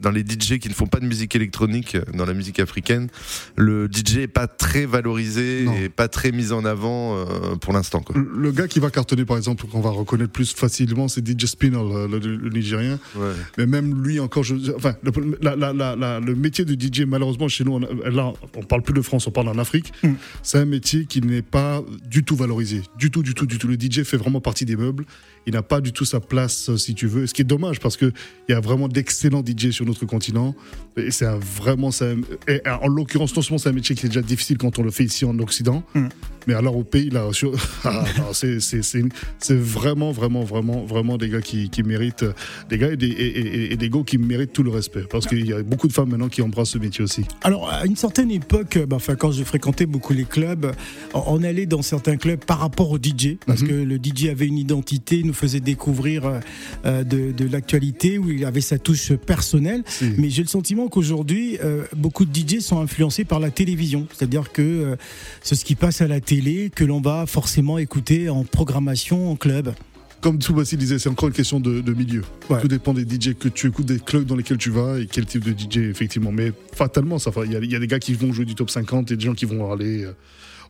dans 0.00 0.10
les 0.10 0.22
DJ 0.22 0.58
qui 0.58 0.68
ne 0.68 0.74
font 0.74 0.86
pas 0.86 1.00
de 1.00 1.06
musique 1.06 1.34
électronique 1.36 1.96
dans 2.14 2.24
la 2.26 2.34
musique 2.34 2.60
africaine, 2.60 3.08
le 3.56 3.88
DJ 3.90 4.18
est 4.18 4.28
pas 4.28 4.46
très 4.46 4.86
valorisé 4.86 5.62
Non. 5.64 5.74
et 5.76 5.88
pas 5.88 6.08
très 6.08 6.32
mis 6.32 6.52
en 6.52 6.64
avant 6.64 6.77
euh, 6.86 7.56
pour 7.56 7.72
l'instant 7.72 8.00
quoi. 8.00 8.14
Le 8.16 8.52
gars 8.52 8.68
qui 8.68 8.78
va 8.80 8.90
cartonner, 8.90 9.24
par 9.24 9.36
exemple, 9.36 9.66
qu'on 9.66 9.80
va 9.80 9.90
reconnaître 9.90 10.32
plus 10.32 10.52
facilement, 10.54 11.08
c'est 11.08 11.26
DJ 11.26 11.46
Spinal, 11.46 12.08
le, 12.10 12.18
le- 12.18 12.36
le 12.36 12.50
Nigérien. 12.50 12.98
Ouais. 13.16 13.32
Mais 13.56 13.66
même 13.66 14.02
lui 14.02 14.20
encore, 14.20 14.42
je, 14.44 14.54
enfin, 14.76 14.94
le, 15.02 15.10
la- 15.40 15.56
la- 15.56 15.72
la- 15.72 15.96
la- 15.96 16.20
le 16.20 16.34
métier 16.34 16.64
de 16.64 16.74
DJ, 16.74 17.02
malheureusement, 17.06 17.48
chez 17.48 17.64
nous, 17.64 17.72
on, 17.74 17.80
là, 18.10 18.32
on 18.56 18.62
parle 18.62 18.82
plus 18.82 18.94
de 18.94 19.02
France, 19.02 19.26
on 19.26 19.30
parle 19.30 19.48
en 19.48 19.58
Afrique. 19.58 19.92
Mm. 20.02 20.12
C'est 20.42 20.58
un 20.58 20.64
métier 20.64 21.06
qui 21.06 21.20
n'est 21.20 21.42
pas 21.42 21.82
du 22.10 22.22
tout 22.24 22.36
valorisé. 22.36 22.82
Du 22.98 23.10
tout, 23.10 23.22
du 23.22 23.34
tout, 23.34 23.46
du 23.46 23.58
tout. 23.58 23.66
Le 23.68 23.74
DJ 23.74 24.02
fait 24.04 24.16
vraiment 24.16 24.40
partie 24.40 24.64
des 24.64 24.76
meubles. 24.76 25.04
Il 25.46 25.54
n'a 25.54 25.62
pas 25.62 25.80
du 25.80 25.92
tout 25.92 26.04
sa 26.04 26.20
place, 26.20 26.68
euh, 26.68 26.76
si 26.76 26.94
tu 26.94 27.06
veux. 27.06 27.26
Ce 27.26 27.32
qui 27.34 27.40
est 27.42 27.44
dommage 27.44 27.80
parce 27.80 27.96
que 27.96 28.12
il 28.48 28.52
y 28.52 28.54
a 28.54 28.60
vraiment 28.60 28.86
d'excellents 28.88 29.42
DJ 29.44 29.70
sur 29.70 29.86
notre 29.86 30.04
continent. 30.06 30.54
Et 30.96 31.10
c'est 31.10 31.24
un, 31.26 31.38
vraiment, 31.38 31.90
c'est 31.90 32.12
un- 32.12 32.20
et 32.52 32.60
en 32.68 32.88
l'occurrence, 32.88 33.34
non 33.34 33.42
seulement 33.42 33.58
c'est 33.58 33.68
un 33.70 33.72
métier 33.72 33.94
qui 33.94 34.06
est 34.06 34.08
déjà 34.10 34.22
difficile 34.22 34.58
quand 34.58 34.78
on 34.78 34.82
le 34.82 34.90
fait 34.90 35.04
ici 35.04 35.24
en 35.24 35.38
Occident, 35.38 35.82
Mm. 35.94 36.08
Mais 36.48 36.54
alors 36.54 36.76
au 36.76 36.82
pays, 36.84 37.10
là, 37.10 37.28
sur, 37.32 37.52
ah, 37.84 38.04
c'est, 38.32 39.54
vraiment, 39.54 40.10
vraiment, 40.12 40.42
vraiment, 40.44 40.84
vraiment 40.84 41.16
des 41.18 41.28
gars 41.28 41.40
qui, 41.42 41.68
qui 41.68 41.82
méritent, 41.82 42.24
des 42.70 42.78
gars 42.78 42.90
et 42.92 42.96
des, 42.96 43.06
et, 43.08 43.38
et- 43.38 43.72
et 43.72 43.76
des 43.76 43.90
gars 43.90 44.02
qui 44.04 44.16
méritent 44.18 44.52
tout 44.54 44.62
le 44.62 44.70
respect. 44.70 45.02
Parce 45.10 45.26
qu'il 45.26 45.46
y 45.46 45.52
a 45.52 45.62
beaucoup 45.62 45.86
de 45.88 45.92
femmes 45.92 46.08
maintenant 46.10 46.28
qui 46.28 46.40
embrassent 46.42 46.70
ce 46.70 46.78
métier 46.78 47.04
aussi. 47.04 47.22
Alors, 47.42 47.68
à 47.70 47.84
une 47.86 47.96
certaine 47.96 48.30
époque, 48.30 48.76
euh, 48.78 48.86
bah, 48.86 48.96
enfin, 48.96 49.14
quand 49.14 49.30
je 49.30 49.44
fréquentais 49.44 49.84
beaucoup 49.86 50.14
les 50.14 50.24
clubs, 50.24 50.72
on 51.14 51.42
allait 51.44 51.66
dans 51.66 51.82
certains 51.82 52.16
clubs 52.16 52.42
par 52.44 52.58
rapport 52.60 52.90
au 52.90 52.96
DJ, 52.98 53.36
parce 53.46 53.60
Mhm. 53.62 53.68
que 53.68 53.74
le 53.74 53.96
DJ 54.02 54.28
avait 54.30 54.46
une 54.46 54.58
identité, 54.58 55.22
nous 55.22 55.34
faisait 55.34 55.60
découvrir 55.60 56.24
euh, 56.26 56.40
euh, 56.86 57.04
de, 57.04 57.32
de 57.32 57.44
l'actualité, 57.50 58.18
où 58.18 58.30
il 58.30 58.44
avait 58.46 58.62
sa 58.62 58.78
touche 58.78 59.12
personnelle. 59.12 59.82
Si. 59.86 60.06
Mais 60.16 60.30
j'ai 60.30 60.42
le 60.42 60.48
sentiment 60.48 60.88
qu'aujourd'hui, 60.88 61.58
euh, 61.62 61.84
beaucoup 61.94 62.24
de 62.24 62.32
DJ 62.34 62.60
sont 62.60 62.80
influencés 62.80 63.24
par 63.24 63.38
la 63.40 63.50
télévision. 63.50 64.06
C'est-à-dire 64.16 64.50
que 64.52 64.62
euh, 64.62 64.96
c'est 65.42 65.54
ce 65.54 65.64
qui 65.64 65.74
passe 65.74 66.00
à 66.00 66.06
la 66.08 66.20
télé 66.20 66.37
que 66.74 66.84
l'on 66.84 67.00
va 67.00 67.26
forcément 67.26 67.78
écouter 67.78 68.28
en 68.28 68.44
programmation, 68.44 69.30
en 69.32 69.36
club. 69.36 69.74
Comme 70.20 70.40
Tsubasi 70.40 70.76
disait, 70.76 70.98
c'est 70.98 71.08
encore 71.08 71.28
une 71.28 71.34
question 71.34 71.60
de, 71.60 71.80
de 71.80 71.92
milieu. 71.94 72.22
Ouais. 72.50 72.60
Tout 72.60 72.68
dépend 72.68 72.92
des 72.92 73.02
DJ 73.02 73.34
que 73.34 73.48
tu 73.48 73.68
écoutes, 73.68 73.86
des 73.86 73.98
clubs 74.00 74.24
dans 74.24 74.34
lesquels 74.36 74.56
tu 74.58 74.70
vas 74.70 74.98
et 74.98 75.06
quel 75.10 75.26
type 75.26 75.44
de 75.44 75.50
DJ, 75.52 75.78
effectivement. 75.90 76.32
Mais 76.32 76.52
fatalement, 76.74 77.18
ça, 77.18 77.30
il 77.44 77.52
y, 77.52 77.56
a- 77.56 77.60
il 77.60 77.70
y 77.70 77.76
a 77.76 77.78
des 77.78 77.86
gars 77.86 77.98
qui 78.00 78.14
vont 78.14 78.32
jouer 78.32 78.44
du 78.44 78.54
top 78.56 78.70
50 78.70 79.10
et 79.12 79.16
des 79.16 79.24
gens 79.24 79.34
qui 79.34 79.44
vont 79.46 79.70
aller. 79.72 80.04
euh, 80.04 80.12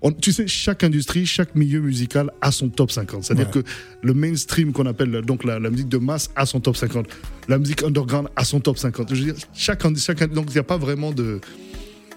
on- 0.02 0.12
tu 0.12 0.32
sais, 0.32 0.46
chaque 0.46 0.84
industrie, 0.84 1.24
chaque 1.26 1.54
milieu 1.54 1.80
musical 1.80 2.30
a 2.42 2.50
son 2.52 2.68
top 2.68 2.90
50. 2.90 3.24
C'est-à-dire 3.24 3.46
Ouais. 3.54 3.62
que 3.62 3.68
le 4.02 4.12
mainstream 4.14 4.72
qu'on 4.72 4.86
appelle 4.86 5.22
donc 5.22 5.44
la, 5.44 5.58
la 5.58 5.70
musique 5.70 5.88
de 5.88 5.98
masse 5.98 6.30
a 6.36 6.44
son 6.46 6.60
top 6.60 6.76
50. 6.76 7.06
La 7.48 7.58
musique 7.58 7.82
underground 7.82 8.28
a 8.36 8.44
son 8.44 8.60
top 8.60 8.78
50. 8.78 9.14
Je 9.14 9.20
veux 9.24 9.32
dire, 9.32 9.42
chaque, 9.54 9.82
chaque 9.96 10.32
donc 10.32 10.46
il 10.50 10.52
n'y 10.54 10.58
a 10.58 10.62
pas 10.62 10.76
vraiment 10.78 11.10
de 11.12 11.40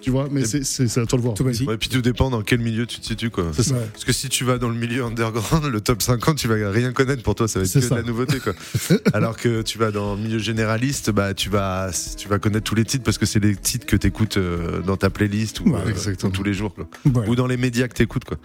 Tu 0.01 0.10
vois, 0.10 0.27
mais 0.31 0.46
c'est- 0.46 0.63
c'est 0.63 0.88
c'est 0.88 1.00
à 1.00 1.05
toi 1.05 1.17
de 1.17 1.24
voir. 1.24 1.36
Ouais, 1.39 1.77
puis 1.77 1.89
tout 1.89 2.01
dépend 2.01 2.29
dans 2.29 2.41
quel 2.41 2.60
milieu 2.60 2.86
tu 2.88 3.00
te 3.00 3.05
situes, 3.05 3.29
quoi. 3.29 3.51
C'est 3.53 3.63
ça. 3.63 3.75
Ouais. 3.75 3.88
Parce 3.93 4.03
que 4.03 4.12
si 4.13 4.29
tu 4.29 4.43
vas 4.43 4.58
dans 4.58 4.70
le 4.70 4.75
milieu 4.75 5.03
underground, 5.03 5.65
le 5.72 5.79
top 5.79 6.01
50, 6.01 6.38
tu 6.38 6.48
vas 6.48 6.72
rien 6.72 6.91
connaître 6.91 7.22
pour 7.24 7.36
toi, 7.36 7.48
ça 7.48 7.60
va 7.60 7.65
être 7.65 7.72
C'est 7.72 7.79
que 7.81 7.86
ça. 7.86 7.96
de 7.96 8.01
la 8.01 8.08
nouveauté, 8.08 8.39
quoi. 8.39 8.53
Alors 9.13 9.38
que 9.38 9.62
tu 9.62 9.77
vas 9.77 9.91
dans 9.91 10.15
le 10.15 10.22
milieu 10.22 10.39
généraliste, 10.39 11.12
bah, 11.12 11.34
tu 11.34 11.50
vas, 11.50 11.91
tu 12.17 12.27
vas 12.27 12.39
connaître 12.39 12.63
tous 12.65 12.75
les 12.75 12.86
titres 12.86 13.03
parce 13.03 13.17
que 13.20 13.25
c'est 13.27 13.39
les 13.39 13.55
titres 13.55 13.86
que 13.86 13.96
t'écoutes 13.96 14.38
euh, 14.38 14.81
dans 14.81 14.98
ta 14.98 15.10
playlist 15.10 15.60
ou 15.62 15.65
Ouais, 15.72 15.79
euh, 15.86 16.29
tous 16.34 16.43
les 16.43 16.53
jours, 16.53 16.74
quoi. 16.74 16.88
Ou 17.27 17.36
dans 17.36 17.48
les 17.48 17.58
médias 17.58 17.88
que 17.88 17.93
t'écoutes, 17.93 18.25
quoi. 18.25 18.38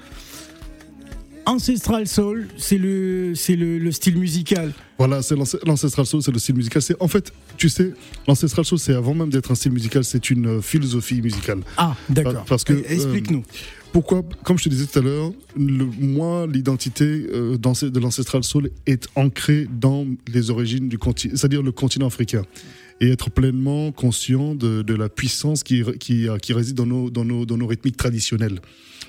Ancestral 1.47 2.07
Soul, 2.09 2.49
c'est 2.59 2.77
le, 2.79 3.35
c'est 3.37 3.55
le, 3.57 3.79
le 3.79 3.93
style 3.93 4.17
musical. 4.19 4.73
Voilà, 4.99 5.23
c'est 5.23 5.37
l'ance- 5.37 5.57
l'ancestral 5.65 6.05
soul, 6.07 6.21
c'est 6.23 6.33
le 6.33 6.39
style 6.41 6.57
musical. 6.57 6.83
C'est 6.83 6.97
en 7.01 7.07
fait, 7.09 7.33
tu 7.57 7.69
sais, 7.69 7.93
l'ancestral 8.27 8.65
soul, 8.65 8.79
c'est 8.79 8.95
avant 8.95 9.15
même 9.15 9.31
d'être 9.31 9.51
un 9.51 9.55
style 9.55 9.73
musical, 9.73 10.05
c'est 10.05 10.31
une 10.31 10.47
euh, 10.47 10.61
philosophie 10.61 11.23
musicale. 11.23 11.61
Ah, 11.77 11.95
d'accord. 12.09 12.45
Parce 12.49 12.65
que, 12.65 12.73
Explique-nous. 12.93 13.45
Pourquoi 13.93 14.23
Comme 14.45 14.59
je 14.59 14.65
te 14.65 14.69
disais 14.69 14.87
tout 14.87 14.99
à 14.99 15.03
l'heure, 15.03 15.33
le- 15.57 15.85
moi, 16.01 16.47
l'identité 16.47 17.05
euh, 17.33 17.57
de 17.57 18.01
l'ancestral 18.01 18.43
soul 18.43 18.71
est 18.87 19.07
ancrée 19.15 19.69
dans 19.71 20.05
les 20.27 20.51
origines 20.51 20.89
du 20.89 20.99
continent, 20.99 21.35
c'est-à-dire 21.37 21.63
le 21.63 21.73
continent 21.73 22.07
africain. 22.09 22.43
Et 23.01 23.11
être 23.11 23.31
pleinement 23.31 23.93
conscient 23.93 24.55
de, 24.55 24.95
la 24.95 25.09
puissance 25.09 25.63
qui, 25.63 25.83
qui, 25.99 26.29
qui 26.41 26.53
réside 26.53 26.77
dans 26.77 26.87
nos, 26.87 27.11
dans, 27.11 27.25
nos, 27.25 27.45
dans 27.45 27.59
nos 27.59 27.67
rythmiques 27.67 27.97
traditionnelles. 27.97 28.61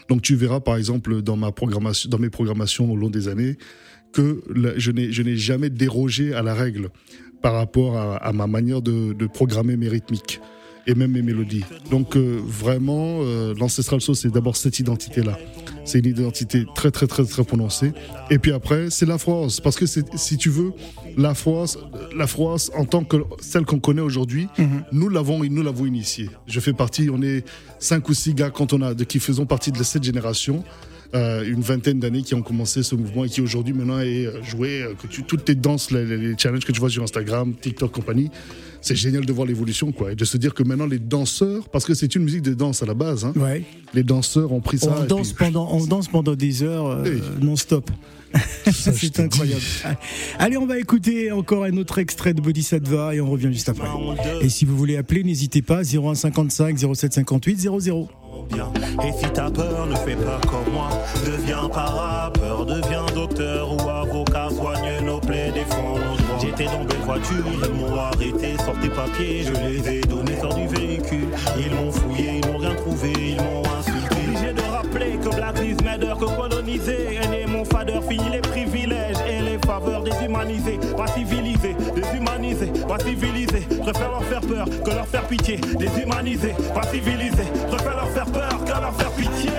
Donc 0.09 0.21
tu 0.21 0.35
verras 0.35 0.59
par 0.59 0.75
exemple 0.75 1.21
dans, 1.21 1.37
ma 1.37 1.51
programmation, 1.51 2.09
dans 2.09 2.19
mes 2.19 2.29
programmations 2.29 2.91
au 2.91 2.95
long 2.95 3.09
des 3.09 3.27
années 3.27 3.57
que 4.11 4.43
je 4.77 4.91
n'ai 4.91 5.35
jamais 5.37 5.69
dérogé 5.69 6.33
à 6.33 6.41
la 6.41 6.53
règle 6.53 6.89
par 7.41 7.53
rapport 7.53 7.97
à, 7.97 8.17
à 8.17 8.33
ma 8.33 8.47
manière 8.47 8.81
de, 8.81 9.13
de 9.13 9.27
programmer 9.27 9.77
mes 9.77 9.87
rythmiques 9.87 10.41
et 10.87 10.95
même 10.95 11.11
mes 11.11 11.21
mélodies. 11.21 11.65
Donc 11.91 12.15
euh, 12.15 12.39
vraiment, 12.43 13.19
euh, 13.21 13.53
l'ancestral 13.59 14.01
soul, 14.01 14.15
c'est 14.15 14.31
d'abord 14.31 14.55
cette 14.55 14.79
identité-là. 14.79 15.37
C'est 15.85 15.99
une 15.99 16.07
identité 16.07 16.65
très 16.73 16.91
très 16.91 17.07
très 17.07 17.23
très 17.25 17.43
prononcée. 17.43 17.93
Et 18.29 18.39
puis 18.39 18.51
après, 18.51 18.89
c'est 18.89 19.05
la 19.05 19.17
France, 19.17 19.59
parce 19.59 19.75
que 19.75 19.85
si 19.85 20.37
tu 20.37 20.49
veux, 20.49 20.73
la 21.17 21.33
France, 21.33 21.77
la 22.15 22.27
France 22.27 22.71
en 22.75 22.85
tant 22.85 23.03
que 23.03 23.17
celle 23.39 23.65
qu'on 23.65 23.79
connaît 23.79 24.01
aujourd'hui, 24.01 24.47
nous 24.91 25.09
l'avons 25.09 25.43
nous 25.43 25.63
l'avons 25.63 25.85
initiée. 25.85 26.29
Je 26.47 26.59
fais 26.59 26.73
partie, 26.73 27.09
on 27.09 27.21
est 27.21 27.45
cinq 27.79 28.09
ou 28.09 28.13
six 28.13 28.33
gars 28.33 28.49
quand 28.49 28.73
on 28.73 28.81
a 28.81 28.93
de 28.93 29.03
qui 29.03 29.19
faisons 29.19 29.45
partie 29.45 29.71
de 29.71 29.83
cette 29.83 30.03
génération. 30.03 30.63
Euh, 31.15 31.45
une 31.45 31.61
vingtaine 31.61 31.99
d'années 31.99 32.21
qui 32.21 32.35
ont 32.35 32.41
commencé 32.41 32.83
ce 32.83 32.95
mouvement 32.95 33.25
et 33.25 33.29
qui 33.29 33.41
aujourd'hui 33.41 33.73
maintenant 33.73 33.99
est 33.99 34.25
euh, 34.25 34.43
joué, 34.43 34.81
euh, 34.83 34.93
que 34.93 35.07
tu, 35.07 35.23
toutes 35.23 35.45
tes 35.45 35.55
danses, 35.55 35.91
les, 35.91 36.37
challenges 36.37 36.65
que 36.65 36.71
tu 36.71 36.79
vois 36.79 36.89
sur 36.89 37.03
Instagram, 37.03 37.53
TikTok, 37.59 37.91
compagnie, 37.91 38.29
c'est 38.81 38.95
génial 38.95 39.25
de 39.25 39.33
voir 39.33 39.47
l'évolution 39.47 39.91
quoi 39.91 40.11
et 40.11 40.15
de 40.15 40.25
se 40.25 40.37
dire 40.37 40.53
que 40.53 40.63
maintenant 40.63 40.85
les 40.85 40.99
danseurs, 40.99 41.69
parce 41.69 41.85
que 41.85 41.93
c'est 41.93 42.13
une 42.15 42.23
musique 42.23 42.41
de 42.41 42.53
danse 42.53 42.83
à 42.83 42.85
la 42.85 42.93
base, 42.93 43.25
hein, 43.25 43.33
Ouais. 43.35 43.63
les 43.93 44.03
danseurs 44.03 44.51
ont 44.51 44.61
pris 44.61 44.77
ça. 44.79 44.95
On 45.01 45.05
danse, 45.05 45.33
puis- 45.33 45.45
pendant, 45.45 45.71
on 45.71 45.85
danse 45.85 46.07
pendant 46.07 46.35
des 46.35 46.63
heures 46.63 46.87
euh, 46.87 47.17
non-stop. 47.41 47.89
C'est 48.71 49.19
incroyable. 49.19 49.61
Allez, 50.39 50.57
on 50.57 50.65
va 50.65 50.77
écouter 50.77 51.31
encore 51.31 51.63
un 51.63 51.77
autre 51.77 51.97
extrait 51.99 52.33
de 52.33 52.41
Bodhisattva 52.41 53.15
et 53.15 53.21
on 53.21 53.29
revient 53.29 53.51
juste 53.51 53.69
après. 53.69 53.87
Et 54.41 54.49
si 54.49 54.65
vous 54.65 54.75
voulez 54.77 54.97
appeler, 54.97 55.23
n'hésitez 55.23 55.61
pas 55.61 55.83
0155 55.83 56.77
0758 56.77 57.59
00. 57.59 58.09
bien. 58.51 58.71
Et 59.05 59.11
si 59.17 59.25
t'as 59.33 59.49
peur, 59.49 59.87
ne 59.87 59.95
fais 59.95 60.15
pas 60.15 60.39
comme 60.47 60.73
moi. 60.73 60.89
Deviens 61.25 61.69
parapeur, 61.69 62.65
deviens 62.65 63.05
docteur 63.13 63.73
ou 63.73 63.89
avocat, 63.89 64.49
soigne 64.49 65.05
nos 65.05 65.19
plaies, 65.19 65.51
défends 65.53 65.95
nos. 65.95 66.17
J'étais 66.39 66.65
dans 66.65 66.83
belle 66.83 66.97
voiture, 67.05 67.43
ils 67.63 67.73
m'ont 67.73 67.95
arrêté, 67.95 68.55
sors 68.63 68.79
tes 68.79 68.89
papiers, 68.89 69.43
je 69.43 69.53
les 69.53 69.97
ai 69.97 70.01
donnés, 70.01 70.37
sors 70.39 70.53
du 70.53 70.67
véhicule. 70.67 71.27
Ils 71.57 71.73
m'ont 71.73 71.91
fouillé, 71.91 72.41
ils 72.43 72.51
n'ont 72.51 72.57
rien 72.57 72.75
trouvé, 72.75 73.11
ils 73.17 73.37
m'ont 73.37 73.63
insulté. 73.79 74.17
Obligé 74.27 74.53
de 74.53 74.61
rappeler 74.71 75.17
que 75.17 75.35
Black 75.35 75.59
Lives 75.59 75.83
Matter, 75.83 76.13
que 76.19 76.35
coloniser, 76.35 77.16
faveurs 80.37 80.47
déshumanisés, 80.47 80.79
pas 80.95 81.07
civilisés, 81.07 81.75
déshumanisés, 81.95 82.71
pas 82.87 82.99
civilisés. 82.99 83.67
Je 83.69 83.77
préfère 83.77 84.09
leur 84.09 84.23
faire 84.23 84.41
peur 84.41 84.65
que 84.65 84.89
leur 84.89 85.07
faire 85.07 85.27
pitié, 85.27 85.57
déshumanisés, 85.79 86.55
pas 86.73 86.83
civilisés. 86.83 87.47
Je 87.55 87.75
préfère 87.75 87.95
leur 87.95 88.09
faire 88.09 88.25
peur 88.25 88.63
que 88.63 88.81
leur 88.81 88.95
faire 88.95 89.11
pitié. 89.11 89.51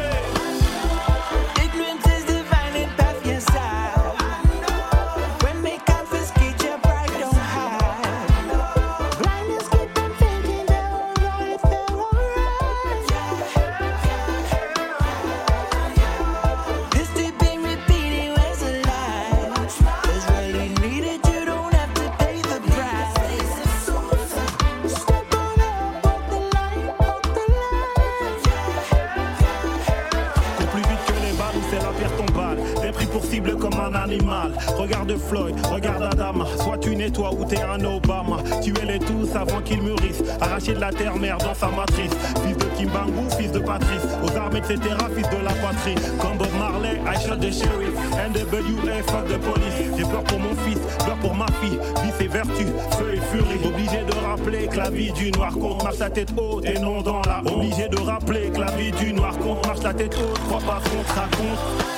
Floyd, 35.28 35.54
regarde 35.70 36.02
Adama. 36.02 36.46
Soit 36.62 36.78
tu 36.78 36.96
nettoies 36.96 37.32
ou 37.34 37.44
t'es 37.44 37.60
un 37.60 37.84
Obama. 37.84 38.38
Tuez-les 38.62 38.98
tous 38.98 39.28
avant 39.34 39.60
qu'ils 39.60 39.82
mûrissent. 39.82 40.22
Arracher 40.40 40.72
de 40.72 40.80
la 40.80 40.90
terre 40.90 41.16
mère 41.16 41.36
dans 41.38 41.54
sa 41.54 41.68
matrice. 41.68 42.12
Fils 42.44 42.56
de 42.56 42.64
Kimbangu, 42.76 43.28
fils 43.38 43.52
de 43.52 43.58
Patrice. 43.58 44.02
Aux 44.24 44.36
armes, 44.36 44.56
etc. 44.56 44.78
Fils 45.14 45.28
de 45.28 45.44
la 45.44 45.52
patrie. 45.52 45.94
Comme 46.18 46.38
Bob 46.38 46.48
Marley, 46.58 47.00
I 47.06 47.20
shot 47.20 47.36
the 47.36 47.52
sheriff. 47.52 47.94
NWA, 48.16 49.02
fuck 49.06 49.26
the 49.28 49.38
police. 49.38 49.96
J'ai 49.96 50.04
peur 50.04 50.24
pour 50.24 50.38
mon 50.38 50.54
fils, 50.64 50.78
peur 51.04 51.16
pour 51.20 51.34
ma 51.34 51.46
fille. 51.60 51.78
Vice 52.02 52.20
et 52.20 52.28
vertu, 52.28 52.66
feu 52.98 53.14
et 53.14 53.20
furie. 53.20 53.60
Obligé 53.64 54.04
de 54.04 54.26
rappeler 54.26 54.66
que 54.68 54.76
la 54.76 54.90
vie 54.90 55.12
du 55.12 55.30
noir 55.32 55.52
compte 55.52 55.82
marche 55.84 55.98
la 55.98 56.10
tête 56.10 56.32
haute 56.36 56.64
et 56.64 56.78
non 56.78 57.02
dans 57.02 57.20
la. 57.26 57.42
Obligé 57.52 57.88
de 57.88 57.98
rappeler 58.00 58.50
que 58.50 58.60
la 58.60 58.70
vie 58.72 58.92
du 58.92 59.12
noir 59.12 59.36
compte 59.38 59.66
marche 59.66 59.82
la 59.82 59.92
tête 59.92 60.16
haute. 60.16 60.38
Crois 60.48 60.60
pas 60.60 60.80
ce 60.84 60.90
qu'on 60.90 61.02
te 61.02 61.97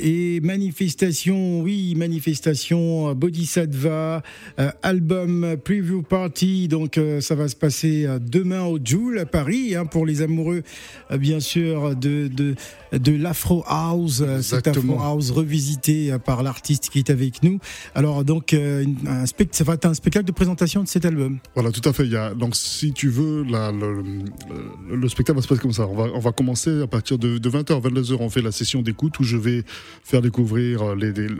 et 0.00 0.40
manifestation, 0.40 1.60
oui, 1.60 1.94
manifestation, 1.96 3.08
euh, 3.10 3.14
Bodhisattva, 3.14 4.22
euh, 4.58 4.70
album 4.82 5.56
Preview 5.64 6.02
Party. 6.02 6.68
Donc, 6.68 6.98
euh, 6.98 7.20
ça 7.20 7.34
va 7.34 7.48
se 7.48 7.56
passer 7.56 8.06
demain 8.20 8.62
au 8.64 8.78
Joule 8.82 9.18
à 9.18 9.26
Paris 9.26 9.74
hein, 9.74 9.86
pour 9.86 10.06
les 10.06 10.22
amoureux, 10.22 10.62
euh, 11.10 11.18
bien 11.18 11.40
sûr, 11.40 11.94
de, 11.96 12.28
de, 12.28 12.54
de 12.92 13.12
l'Afro 13.12 13.62
House, 13.66 14.22
cet 14.42 14.68
Afro. 14.68 14.98
House 15.00 15.30
revisité 15.30 16.14
par 16.24 16.42
l'artiste 16.42 16.88
qui 16.90 16.98
est 16.98 17.10
avec 17.10 17.42
nous. 17.42 17.58
Alors, 17.94 18.24
donc, 18.24 18.54
un 18.54 19.24
ça 19.52 19.64
va 19.64 19.74
être 19.74 19.86
un 19.86 19.94
spectacle 19.94 20.26
de 20.26 20.32
présentation 20.32 20.82
de 20.82 20.88
cet 20.88 21.04
album. 21.04 21.38
Voilà, 21.54 21.70
tout 21.72 21.86
à 21.88 21.92
fait. 21.92 22.04
Il 22.04 22.12
y 22.12 22.16
a, 22.16 22.34
donc, 22.34 22.56
si 22.56 22.92
tu 22.92 23.08
veux, 23.08 23.44
la- 23.44 23.70
le, 23.72 24.02
le- 24.02 24.96
le 24.96 25.08
spectacle 25.08 25.36
va 25.38 25.42
se 25.42 25.48
passer 25.48 25.60
comme 25.60 25.72
ça. 25.72 25.86
On 25.86 25.94
va, 25.94 26.10
on 26.14 26.18
va 26.18 26.32
commencer 26.32 26.82
à 26.82 26.86
partir 26.86 27.18
de, 27.18 27.38
de 27.38 27.50
20h, 27.50 27.80
22h. 27.80 28.16
On 28.20 28.28
fait 28.30 28.42
la 28.42 28.52
session 28.52 28.82
d'écoute 28.82 29.18
où 29.20 29.24
je 29.24 29.36
vais 29.36 29.62
faire 30.04 30.22
découvrir 30.22 30.82
euh, 30.82 30.94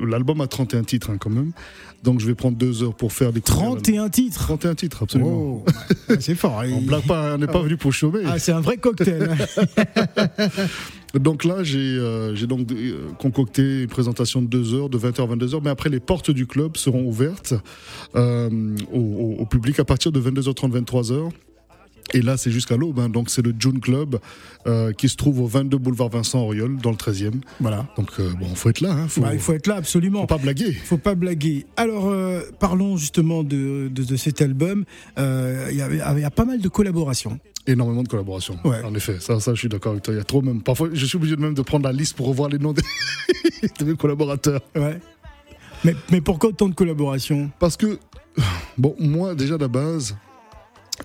l'album 0.06 0.40
a 0.40 0.46
31 0.46 0.82
titres 0.84 1.10
hein, 1.10 1.16
quand 1.18 1.30
même. 1.30 1.52
Donc, 2.02 2.18
je 2.20 2.26
vais 2.26 2.34
prendre 2.34 2.56
deux 2.56 2.82
heures 2.82 2.94
pour 2.94 3.12
faire 3.12 3.30
découvrir. 3.32 3.72
31 3.72 4.08
titres 4.08 4.38
31 4.38 4.74
titres, 4.74 5.02
absolument. 5.02 5.30
Oh, 5.32 5.64
ah, 6.08 6.14
c'est 6.18 6.34
fort. 6.34 6.62
On 6.72 6.80
blague 6.80 7.06
pas, 7.06 7.34
on 7.34 7.38
n'est 7.38 7.46
pas 7.46 7.60
venu 7.60 7.76
pour 7.76 7.92
chômer. 7.92 8.20
Ah, 8.26 8.38
c'est 8.38 8.52
un 8.52 8.60
vrai 8.62 8.78
cocktail. 8.78 9.28
hein. 9.30 10.48
Donc 11.14 11.44
là, 11.44 11.64
j'ai 11.64 11.78
euh, 11.98 12.36
donc 12.46 12.70
euh, 12.70 13.08
concocté 13.18 13.82
une 13.82 13.88
présentation 13.88 14.40
de 14.42 14.46
2 14.46 14.74
heures, 14.74 14.88
de 14.88 14.96
20h 14.96 15.22
à 15.22 15.34
22h. 15.34 15.60
Mais 15.64 15.70
après, 15.70 15.88
les 15.90 15.98
portes 15.98 16.30
du 16.30 16.46
club 16.46 16.76
seront 16.76 17.04
ouvertes 17.04 17.52
euh, 18.14 18.48
au, 18.92 18.98
au- 19.00 19.36
au 19.40 19.46
public 19.46 19.80
à 19.80 19.84
partir 19.84 20.12
de 20.12 20.20
22h30, 20.20 20.70
23h. 20.84 21.30
Et 22.12 22.22
là, 22.22 22.36
c'est 22.36 22.50
jusqu'à 22.50 22.76
l'aube. 22.76 22.98
hein. 22.98 23.08
Donc, 23.08 23.30
c'est 23.30 23.42
le 23.42 23.54
June 23.58 23.80
Club 23.80 24.18
euh, 24.66 24.92
qui 24.92 25.08
se 25.08 25.16
trouve 25.16 25.40
au 25.40 25.46
22 25.46 25.78
boulevard 25.78 26.08
Vincent 26.08 26.40
Auriol, 26.40 26.76
dans 26.78 26.90
le 26.90 26.96
13e. 26.96 27.40
voilà. 27.60 27.86
Donc, 27.96 28.08
euh, 28.18 28.30
bon, 28.38 28.46
faut 28.54 28.68
être 28.70 28.80
là. 28.80 28.92
Hein. 28.92 29.08
Faut, 29.08 29.20
Bah, 29.20 29.32
il 29.34 29.40
faut 29.40 29.52
être 29.52 29.66
là, 29.66 29.76
absolument. 29.76 30.20
faut 30.22 30.26
pas 30.26 30.38
blaguer. 30.38 30.72
Faut 30.72 30.98
pas 30.98 31.14
blaguer. 31.14 31.66
Alors, 31.76 32.08
euh, 32.08 32.40
parlons 32.58 32.96
justement 32.96 33.42
de, 33.44 33.88
de, 33.92 34.02
de 34.04 34.16
cet 34.16 34.42
album. 34.42 34.84
Euh, 35.18 35.68
Il 35.70 35.76
y, 35.76 36.20
y 36.20 36.24
a 36.24 36.30
pas 36.30 36.44
mal 36.44 36.60
de 36.60 36.68
collaborations. 36.68 37.38
Énormément 37.66 38.02
de 38.02 38.08
collaborations. 38.08 38.58
Ouais. 38.64 38.82
En 38.84 38.94
effet, 38.94 39.16
ça, 39.20 39.38
ça, 39.38 39.54
je 39.54 39.60
suis 39.60 39.68
d'accord 39.68 39.92
avec 39.92 40.02
toi. 40.02 40.14
Il 40.14 40.16
y 40.16 40.20
a 40.20 40.24
trop 40.24 40.42
même. 40.42 40.62
Parfois, 40.62 40.88
je 40.92 41.06
suis 41.06 41.16
obligé 41.16 41.36
de 41.36 41.40
même 41.42 41.54
de 41.54 41.62
prendre 41.62 41.84
la 41.84 41.92
liste 41.92 42.16
pour 42.16 42.26
revoir 42.26 42.48
les 42.48 42.58
noms 42.58 42.72
des, 42.72 43.94
collaborateurs. 43.98 44.60
Ouais. 44.74 44.98
Mais, 45.84 45.94
mais 46.10 46.20
pourquoi 46.20 46.50
autant 46.50 46.68
de 46.68 46.74
collaborations? 46.74 47.50
Parce 47.58 47.76
que, 47.76 47.98
bon, 48.78 48.96
moi, 48.98 49.34
déjà, 49.34 49.56
de 49.56 49.62
la 49.62 49.68
base, 49.68 50.16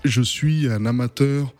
je 0.03 0.21
suis 0.21 0.67
un 0.69 0.85
amateur 0.85 1.53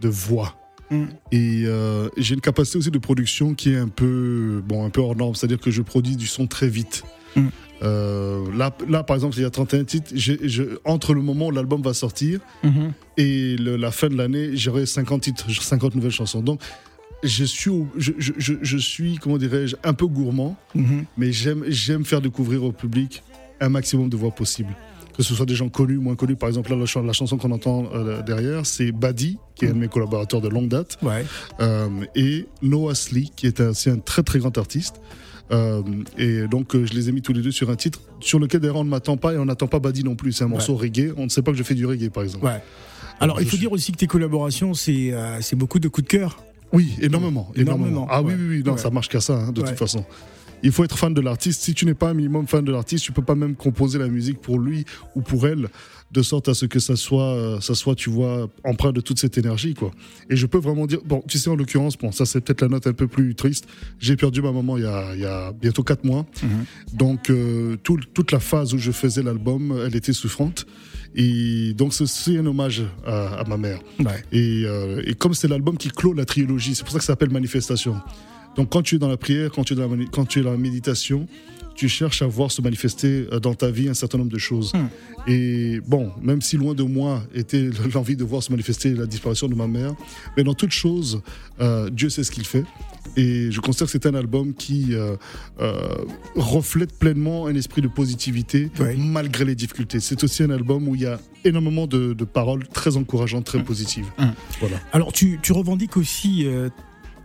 de 0.00 0.08
voix. 0.08 0.56
Mm. 0.90 1.04
Et 1.32 1.62
euh, 1.66 2.08
j'ai 2.16 2.34
une 2.34 2.40
capacité 2.40 2.78
aussi 2.78 2.90
de 2.90 2.98
production 2.98 3.54
qui 3.54 3.70
est 3.72 3.76
un 3.76 3.88
peu, 3.88 4.62
bon, 4.66 4.84
un 4.84 4.90
peu 4.90 5.00
hors 5.00 5.14
norme. 5.16 5.34
C'est-à-dire 5.34 5.60
que 5.60 5.70
je 5.70 5.82
produis 5.82 6.16
du 6.16 6.26
son 6.26 6.46
très 6.46 6.68
vite. 6.68 7.02
Mm. 7.36 7.46
Euh, 7.82 8.44
là, 8.56 8.76
là, 8.88 9.02
par 9.02 9.16
exemple, 9.16 9.36
il 9.36 9.42
y 9.42 9.44
a 9.44 9.50
31 9.50 9.84
titres. 9.84 10.10
je- 10.14 10.78
entre 10.84 11.14
le 11.14 11.22
moment 11.22 11.46
où 11.46 11.50
l'album 11.50 11.80
va 11.80 11.94
sortir 11.94 12.40
et 13.16 13.56
le- 13.56 13.76
la 13.76 13.90
fin 13.90 14.08
de 14.08 14.16
l'année, 14.16 14.56
j'aurai 14.56 14.84
50 14.84 15.22
titres, 15.22 15.50
50 15.50 15.94
nouvelles 15.94 16.10
chansons. 16.10 16.42
Donc, 16.42 16.60
je 17.22 17.44
suis, 17.44 17.70
je, 17.96 18.76
suis 18.78 19.18
comment 19.18 19.38
dirais-je, 19.38 19.76
un 19.84 19.92
peu 19.94 20.06
gourmand 20.06 20.56
Mhm. 20.74 21.04
mais 21.18 21.32
j'aime 21.32 21.64
j'aime 21.68 22.04
faire 22.04 22.20
découvrir 22.22 22.64
au 22.64 22.72
public 22.72 23.22
un 23.60 23.68
maximum 23.68 24.08
de 24.08 24.16
voix 24.16 24.30
possible. 24.30 24.74
Que 25.20 25.26
ce 25.26 25.34
soit 25.34 25.44
des 25.44 25.54
gens 25.54 25.68
connus, 25.68 25.98
moins 25.98 26.16
connus. 26.16 26.34
Par 26.34 26.48
exemple, 26.48 26.70
là, 26.70 26.76
la, 26.78 26.86
chan- 26.86 27.02
la 27.02 27.12
chanson 27.12 27.36
qu'on 27.36 27.50
entend 27.50 27.90
euh, 27.94 28.22
derrière, 28.22 28.64
c'est 28.64 28.90
Buddy, 28.90 29.36
qui 29.54 29.66
est 29.66 29.68
un 29.68 29.72
de 29.74 29.78
mes 29.78 29.88
collaborateurs 29.88 30.40
de 30.40 30.48
longue 30.48 30.68
date, 30.68 30.96
Ouais. 31.02 31.26
euh, 31.60 31.88
et 32.14 32.46
Noah 32.62 32.94
Slee, 32.94 33.30
qui 33.36 33.46
est 33.46 33.60
aussi 33.60 33.90
un 33.90 33.98
très 33.98 34.22
très 34.22 34.38
grand 34.38 34.56
artiste. 34.56 34.94
Euh, 35.52 35.82
et 36.16 36.46
donc, 36.48 36.74
euh, 36.74 36.86
je 36.86 36.94
les 36.94 37.10
ai 37.10 37.12
mis 37.12 37.20
tous 37.20 37.34
les 37.34 37.42
deux 37.42 37.50
sur 37.50 37.68
un 37.68 37.76
titre 37.76 38.00
sur 38.20 38.38
lequel 38.38 38.60
d'ailleurs 38.62 38.76
on 38.76 38.84
ne 38.84 38.88
m'attend 38.88 39.18
pas 39.18 39.34
et 39.34 39.36
on 39.36 39.44
n'attend 39.44 39.66
pas 39.66 39.78
Buddy 39.78 40.04
non 40.04 40.14
plus. 40.14 40.32
C'est 40.32 40.44
un 40.44 40.48
morceau 40.48 40.74
reggae. 40.74 41.12
On 41.18 41.24
ne 41.24 41.28
sait 41.28 41.42
pas 41.42 41.50
que 41.52 41.58
je 41.58 41.64
fais 41.64 41.74
du 41.74 41.84
reggae, 41.84 42.08
par 42.08 42.22
exemple. 42.22 42.46
Ouais. 42.46 42.62
Alors, 43.20 43.42
il 43.42 43.44
faut 43.44 43.50
suis- 43.50 43.58
dire 43.58 43.72
aussi 43.72 43.92
que 43.92 43.98
tes 43.98 44.06
collaborations, 44.06 44.72
c'est 44.72 45.10
euh, 45.12 45.38
beaucoup 45.52 45.80
de 45.80 45.88
coups 45.88 46.06
de 46.06 46.10
cœur. 46.16 46.42
Oui, 46.72 46.94
énormément. 47.02 47.50
énormément. 47.56 47.86
Énormément, 47.88 48.06
Ah 48.08 48.22
oui, 48.22 48.32
ouais. 48.32 48.38
oui, 48.40 48.56
oui, 48.58 48.62
non, 48.64 48.78
ça 48.78 48.88
marche 48.88 49.08
qu'à 49.10 49.20
ça, 49.20 49.34
hein, 49.34 49.52
de 49.52 49.60
toute 49.60 49.76
façon. 49.76 50.02
Il 50.62 50.72
faut 50.72 50.84
être 50.84 50.98
fan 50.98 51.14
de 51.14 51.20
l'artiste. 51.20 51.62
Si 51.62 51.74
tu 51.74 51.86
n'es 51.86 51.94
pas 51.94 52.10
un 52.10 52.14
minimum 52.14 52.46
fan 52.46 52.64
de 52.64 52.72
l'artiste, 52.72 53.04
tu 53.04 53.12
peux 53.12 53.22
pas 53.22 53.34
même 53.34 53.54
composer 53.54 53.98
la 53.98 54.08
musique 54.08 54.40
pour 54.40 54.58
lui 54.58 54.84
ou 55.14 55.22
pour 55.22 55.46
elle, 55.46 55.68
de 56.12 56.22
sorte 56.22 56.48
à 56.48 56.54
ce 56.54 56.66
que 56.66 56.80
ça 56.80 56.96
soit, 56.96 57.22
euh, 57.34 57.60
ça 57.60 57.74
soit, 57.74 57.94
tu 57.94 58.10
vois, 58.10 58.48
empreint 58.64 58.92
de 58.92 59.00
toute 59.00 59.18
cette 59.20 59.38
énergie, 59.38 59.74
quoi. 59.74 59.92
Et 60.28 60.36
je 60.36 60.44
peux 60.46 60.58
vraiment 60.58 60.86
dire, 60.86 60.98
bon, 61.04 61.22
tu 61.28 61.38
sais, 61.38 61.48
en 61.48 61.54
l'occurrence, 61.56 61.96
bon, 61.96 62.10
ça 62.12 62.26
c'est 62.26 62.40
peut-être 62.40 62.62
la 62.62 62.68
note 62.68 62.86
un 62.88 62.92
peu 62.92 63.06
plus 63.06 63.34
triste. 63.36 63.66
J'ai 64.00 64.16
perdu 64.16 64.42
ma 64.42 64.50
maman 64.52 64.76
il 64.76 64.82
y 64.82 64.86
a, 64.86 65.14
il 65.14 65.20
y 65.20 65.24
a 65.24 65.52
bientôt 65.52 65.82
quatre 65.84 66.04
mois. 66.04 66.26
Donc, 66.92 67.30
euh, 67.30 67.76
tout- 67.82 68.00
toute 68.12 68.32
la 68.32 68.40
phase 68.40 68.74
où 68.74 68.78
je 68.78 68.90
faisais 68.90 69.22
l'album, 69.22 69.80
elle 69.86 69.94
était 69.96 70.12
souffrante. 70.12 70.66
Et 71.14 71.72
donc, 71.74 71.94
c'est- 71.94 72.06
c'est 72.06 72.38
un 72.38 72.46
hommage 72.46 72.82
à, 73.06 73.40
à 73.40 73.44
ma 73.44 73.56
mère. 73.56 73.78
Ouais. 74.00 74.22
Et, 74.32 74.64
euh, 74.66 75.00
et 75.06 75.14
comme 75.14 75.34
c'est 75.34 75.48
l'album 75.48 75.76
qui 75.78 75.88
clôt 75.90 76.12
la 76.12 76.24
trilogie, 76.24 76.74
c'est 76.74 76.82
pour 76.82 76.92
ça 76.92 76.98
que 76.98 77.04
ça 77.04 77.12
s'appelle 77.12 77.30
Manifestation. 77.30 77.96
Donc 78.56 78.70
quand 78.70 78.82
tu 78.82 78.96
es 78.96 78.98
dans 78.98 79.08
la 79.08 79.16
prière, 79.16 79.50
quand 79.50 79.64
tu 79.64 79.72
es 79.72 79.76
dans 79.76 79.82
la, 79.82 79.88
mani- 79.96 80.08
quand 80.10 80.26
tu 80.26 80.40
es 80.40 80.42
dans 80.42 80.50
la 80.52 80.56
méditation, 80.56 81.26
tu 81.76 81.88
cherches 81.88 82.20
à 82.20 82.26
voir 82.26 82.50
se 82.50 82.60
manifester 82.60 83.26
euh, 83.32 83.40
dans 83.40 83.54
ta 83.54 83.70
vie 83.70 83.88
un 83.88 83.94
certain 83.94 84.18
nombre 84.18 84.30
de 84.32 84.38
choses. 84.38 84.72
Et 85.26 85.80
bon, 85.86 86.10
même 86.20 86.42
si 86.42 86.56
loin 86.56 86.74
de 86.74 86.82
moi 86.82 87.22
était 87.34 87.70
l'envie 87.94 88.16
de 88.16 88.24
voir 88.24 88.42
se 88.42 88.50
manifester 88.50 88.94
la 88.94 89.06
disparition 89.06 89.48
de 89.48 89.54
ma 89.54 89.66
mère, 89.66 89.94
mais 90.36 90.42
dans 90.44 90.52
toute 90.54 90.72
chose, 90.72 91.22
euh, 91.60 91.88
Dieu 91.88 92.10
sait 92.10 92.24
ce 92.24 92.30
qu'il 92.30 92.44
fait. 92.44 92.64
Et 93.16 93.50
je 93.50 93.60
considère 93.60 93.86
que 93.86 93.92
c'est 93.92 94.04
un 94.06 94.14
album 94.14 94.52
qui 94.52 94.88
euh, 94.94 95.16
euh, 95.60 95.72
reflète 96.36 96.98
pleinement 96.98 97.46
un 97.46 97.54
esprit 97.54 97.80
de 97.82 97.88
positivité 97.88 98.68
malgré 98.98 99.44
les 99.46 99.54
difficultés. 99.54 100.00
C'est 100.00 100.22
aussi 100.22 100.42
un 100.42 100.50
album 100.50 100.86
où 100.86 100.94
il 100.94 101.02
y 101.02 101.06
a 101.06 101.18
énormément 101.44 101.86
de, 101.86 102.12
de 102.12 102.24
paroles 102.24 102.66
très 102.68 102.96
encourageantes, 102.98 103.44
très 103.46 103.62
positives. 103.64 104.06
Voilà. 104.60 104.76
Alors, 104.92 105.12
tu, 105.12 105.38
tu 105.42 105.52
revendiques 105.52 105.96
aussi 105.96 106.46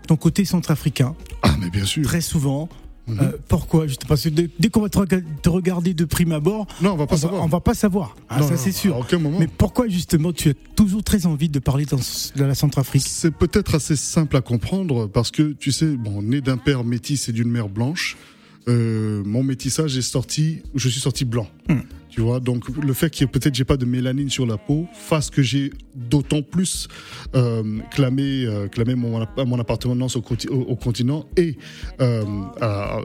ton 0.06 0.15
côté 0.15 0.46
centrafricain, 0.46 1.15
Ah, 1.44 1.56
mais 1.60 1.70
bien 1.70 1.86
sûr. 1.86 2.04
très 2.04 2.22
souvent. 2.22 2.70
Mhm. 3.08 3.20
Euh, 3.22 3.32
pourquoi? 3.48 3.86
Parce 4.08 4.24
que 4.24 4.30
dès, 4.30 4.70
qu'on 4.70 4.82
va 4.82 4.89
te, 4.89 4.98
rega- 4.98 5.22
te 5.44 5.48
regarder 5.50 5.94
de 5.94 6.06
prime 6.06 6.32
abord, 6.32 6.65
Non, 6.82 6.94
on 6.94 6.96
va 6.96 7.04
on 7.04 7.06
pas 7.08 7.15
va, 7.15 7.22
savoir. 7.22 7.44
on 7.44 7.48
va 7.48 7.60
pas 7.60 7.74
savoir. 7.76 8.15
Ah, 8.30 8.39
Non, 8.39 8.48
ça, 8.48 8.58
c'est 8.58 8.70
À 8.70 8.74
sûr. 8.74 8.98
aucun 8.98 9.20
moment. 9.20 9.38
Mais 9.39 9.46
pourquoi 9.48 9.88
justement 9.88 10.34
tu 10.34 10.50
as 10.50 10.54
toujours 10.76 11.04
très 11.04 11.28
envie 11.28 11.48
de 11.50 11.60
parler 11.60 11.86
dans, 11.86 11.98
de 11.98 12.44
la 12.44 12.56
Centrafrique? 12.56 13.04
C'est 13.08 13.30
peut-être 13.30 13.76
assez 13.76 13.96
simple 13.96 14.36
à 14.38 14.41
comprendre 14.41 15.06
parce 15.06 15.30
que, 15.30 15.52
tu 15.54 15.72
sais, 15.72 15.86
bon, 15.98 16.24
né 16.24 16.41
d'un 16.41 16.58
père 16.58 16.84
métis 16.84 17.30
et 17.30 17.32
d'une 17.32 17.50
mère 17.52 17.70
blanche, 17.70 18.18
euh, 18.67 19.23
mon 19.25 19.43
métissage 19.43 19.97
est 19.97 20.01
sorti, 20.01 20.62
je 20.73 20.89
suis 20.89 20.99
sorti 20.99 21.25
blanc. 21.25 21.47
Hmm. 21.69 21.80
Tu 22.10 22.21
vois, 22.21 22.39
donc 22.39 22.69
le 22.82 22.93
fait 22.93 23.10
que 23.13 23.25
peut-être 23.25 23.54
j'ai 23.54 23.65
pas 23.65 23.75
de 23.75 23.84
mélanine 23.86 24.30
sur 24.30 24.45
la 24.45 24.58
peau 24.58 24.88
fasse 24.93 25.30
que 25.30 25.41
j'ai 25.41 25.71
d'autant 25.93 26.41
plus 26.41 26.88
euh, 27.36 27.80
clamé, 27.91 28.45
euh, 28.45 28.69
clamé 28.69 28.95
mon, 28.95 29.19
mon 29.45 29.60
appartenance 29.60 30.15
au, 30.15 30.21
conti- 30.21 30.47
au, 30.47 30.62
au 30.62 30.75
continent 30.78 31.25
et 31.36 31.58
euh, 31.99 32.23
à- 32.62 32.99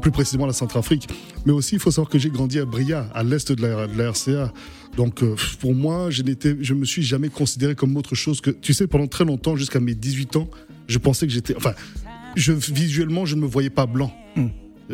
plus 0.00 0.10
précisément 0.10 0.44
à 0.44 0.46
la 0.46 0.52
Centrafrique. 0.54 1.08
Mais 1.44 1.52
aussi, 1.52 1.74
il 1.74 1.78
faut 1.78 1.90
savoir 1.90 2.08
que 2.08 2.18
j'ai 2.18 2.30
grandi 2.30 2.58
à 2.58 2.64
Bria, 2.64 3.10
à 3.14 3.22
l'est 3.22 3.52
de 3.52 3.60
la, 3.60 3.86
de 3.86 3.98
la 3.98 4.10
RCA. 4.12 4.50
Donc, 4.96 5.22
pour 5.60 5.74
moi, 5.74 6.10
je 6.10 6.22
n'étais, 6.22 6.56
je 6.62 6.72
me 6.72 6.86
suis 6.86 7.02
jamais 7.02 7.28
considéré 7.28 7.74
comme 7.74 7.94
autre 7.98 8.14
chose 8.14 8.40
que, 8.40 8.50
tu 8.50 8.72
sais, 8.72 8.86
pendant 8.86 9.08
très 9.08 9.26
longtemps, 9.26 9.56
jusqu'à 9.56 9.80
mes 9.80 9.94
18 9.94 10.36
ans, 10.36 10.48
je 10.88 10.96
pensais 10.98 11.26
que 11.26 11.32
j'étais, 11.34 11.54
enfin, 11.54 11.74
je, 12.34 12.52
visuellement, 12.52 13.26
je 13.26 13.34
ne 13.36 13.42
me 13.42 13.46
voyais 13.46 13.70
pas 13.70 13.84
blanc. 13.84 14.10
Hmm. 14.36 14.46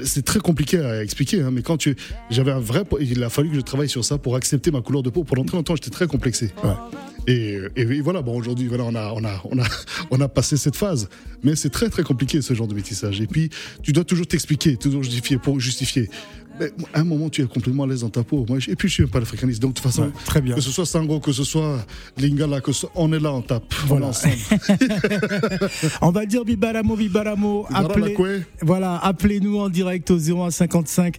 C'est 0.05 0.24
très 0.24 0.40
compliqué 0.40 0.79
à 0.79 1.03
expliquer, 1.03 1.42
hein, 1.42 1.50
mais 1.50 1.62
quand 1.62 1.76
tu, 1.76 1.96
j'avais 2.31 2.53
un 2.53 2.61
vrai, 2.61 2.85
il 3.00 3.22
a 3.24 3.29
fallu 3.31 3.50
que 3.50 3.57
je 3.57 3.61
travaille 3.61 3.88
sur 3.88 4.05
ça 4.05 4.18
pour 4.18 4.37
accepter 4.37 4.70
ma 4.70 4.81
couleur 4.81 5.03
de 5.03 5.11
peau. 5.11 5.24
Pendant 5.24 5.44
très 5.44 5.57
longtemps, 5.57 5.74
j'étais 5.74 5.90
très 5.90 6.07
complexé. 6.07 6.53
Ouais. 6.62 6.70
Et, 7.26 7.59
et, 7.76 7.83
et 7.83 8.00
voilà, 8.00 8.22
bon, 8.22 8.37
aujourd'hui, 8.37 8.68
voilà, 8.68 8.85
on 8.85 8.94
a, 8.94 9.12
on 9.12 9.24
a, 9.24 9.40
on 9.50 9.59
a, 9.59 9.66
on 10.11 10.20
a 10.20 10.29
passé 10.29 10.57
cette 10.57 10.76
phase. 10.76 11.09
Mais 11.42 11.57
c'est 11.57 11.70
très, 11.70 11.88
très 11.88 12.03
compliqué 12.03 12.40
ce 12.42 12.55
genre 12.55 12.68
de 12.68 12.74
métissage. 12.74 13.20
Et 13.20 13.26
puis, 13.26 13.50
tu 13.83 13.92
dois 13.92 14.05
toujours 14.05 14.26
t'expliquer, 14.26 14.76
toujours 14.76 15.03
justifier 15.03 15.38
pour 15.38 15.59
justifier. 15.61 16.09
Mais 16.61 16.70
à 16.92 17.01
un 17.01 17.05
moment, 17.05 17.29
tu 17.31 17.42
es 17.42 17.46
complètement 17.46 17.85
à 17.85 17.87
l'aise 17.87 18.03
dans 18.03 18.11
ta 18.11 18.23
peau. 18.23 18.44
Moi, 18.49 18.59
et 18.68 18.77
puis, 18.77 18.88
je 18.88 18.94
suis 18.94 19.03
un 19.03 19.07
panafricaniste. 19.07 19.61
Donc, 19.62 19.73
de 19.73 19.81
toute 19.81 19.85
façon, 19.85 20.03
Ouais, 20.03 20.11
Très 20.27 20.40
bien. 20.40 20.55
que 20.55 20.61
ce 20.61 20.70
soit 20.70 20.85
Sango, 20.87 21.18
que 21.18 21.33
ce 21.33 21.42
soit 21.42 21.85
Lingala, 22.18 22.61
que 22.61 22.73
ce 22.73 22.87
on 22.94 23.12
est 23.12 23.18
là, 23.18 23.33
on 23.33 23.42
tape. 23.42 23.73
Voilà. 23.87 24.07
On 24.07 24.09
est 24.09 24.11
ensemble. 24.11 24.35
On 26.03 26.11
va 26.11 26.27
dire 26.27 26.44
Bibaramo, 26.44 26.96
Bibaramo. 26.96 27.66
Voilà, 27.70 27.87
Appelez, 27.88 28.16
voilà, 28.62 28.96
appelez-nous 28.99 29.59
en 29.59 29.68
direct 29.68 30.11
au 30.11 30.18
0155 30.18 31.16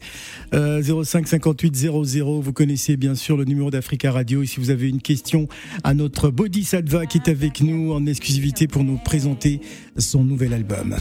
euh, 0.53 1.03
05 1.03 1.27
58 1.27 1.75
00. 1.75 2.41
Vous 2.41 2.53
connaissez 2.53 2.97
bien 2.97 3.15
sûr 3.15 3.35
le 3.37 3.45
numéro 3.45 3.71
d'Africa 3.71 4.11
Radio. 4.11 4.43
Et 4.43 4.45
si 4.45 4.59
vous 4.59 4.69
avez 4.69 4.89
une 4.89 5.01
question 5.01 5.47
à 5.83 5.93
notre 5.93 6.29
Bodhisattva 6.29 7.05
qui 7.05 7.17
est 7.17 7.29
avec 7.29 7.61
nous 7.61 7.93
en 7.93 8.05
exclusivité 8.05 8.67
pour 8.67 8.83
nous 8.83 8.97
présenter 8.97 9.61
son 9.97 10.23
nouvel 10.23 10.53
album. 10.53 10.95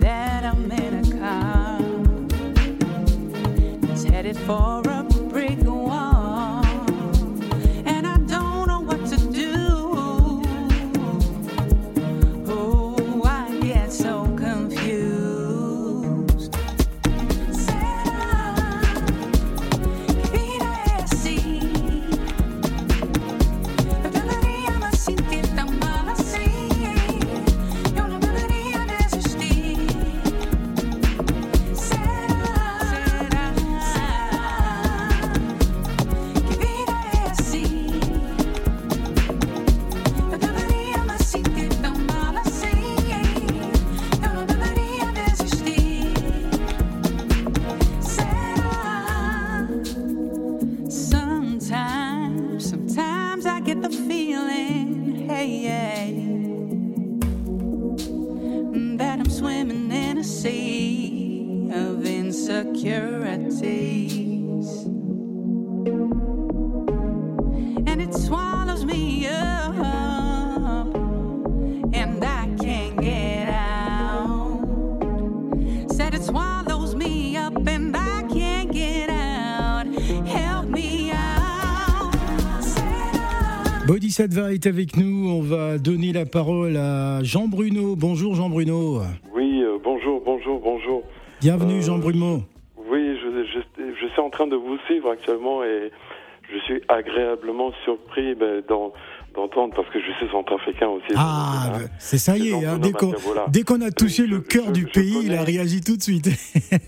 that 0.00 0.44
I'm 0.44 0.70
in 0.70 0.93
for 4.32 4.80
a 4.88 5.02
brick 5.28 5.73
Bodhisattva 84.26 84.52
est 84.52 84.66
avec 84.66 84.96
nous. 84.96 85.28
On 85.28 85.42
va 85.42 85.78
donner 85.78 86.12
la 86.12 86.24
parole 86.24 86.76
à 86.76 87.22
Jean 87.22 87.46
Bruno. 87.46 87.94
Bonjour 87.96 88.34
Jean 88.34 88.48
Bruno. 88.48 89.02
Oui, 89.34 89.62
euh, 89.62 89.76
bonjour, 89.82 90.22
bonjour, 90.24 90.60
bonjour. 90.60 91.02
Bienvenue 91.40 91.78
Euh, 91.78 91.82
Jean 91.82 91.98
Bruno. 91.98 92.40
Oui, 92.90 93.16
je, 93.22 93.44
je, 93.44 93.82
je 94.00 94.06
suis 94.08 94.20
en 94.20 94.30
train 94.30 94.46
de 94.46 94.56
vous 94.56 94.78
suivre 94.86 95.10
actuellement 95.10 95.62
et 95.64 95.90
je 96.52 96.58
suis 96.60 96.80
agréablement 96.88 97.72
surpris 97.84 98.34
ben, 98.34 98.62
d'en- 98.68 98.92
d'entendre, 99.34 99.74
parce 99.74 99.88
que 99.90 99.98
je 100.00 100.10
suis 100.18 100.28
centrafricain 100.30 100.88
aussi. 100.88 101.12
Ah, 101.16 101.72
Hein. 101.74 101.78
c'est 101.98 102.18
ça 102.18 102.36
y 102.38 102.48
est. 102.50 102.64
Hein, 102.64 102.78
dès 103.48 103.62
qu'on 103.62 103.80
a 103.82 103.90
touché 103.90 104.22
Oui, 104.22 104.28
le 104.28 104.40
cœur 104.40 104.70
du 104.72 104.82
je 104.82 104.86
pays, 105.00 105.18
il 105.24 105.34
a 105.34 105.42
réagi 105.42 105.80
tout 105.82 105.96
de 105.96 106.02
suite. 106.02 106.28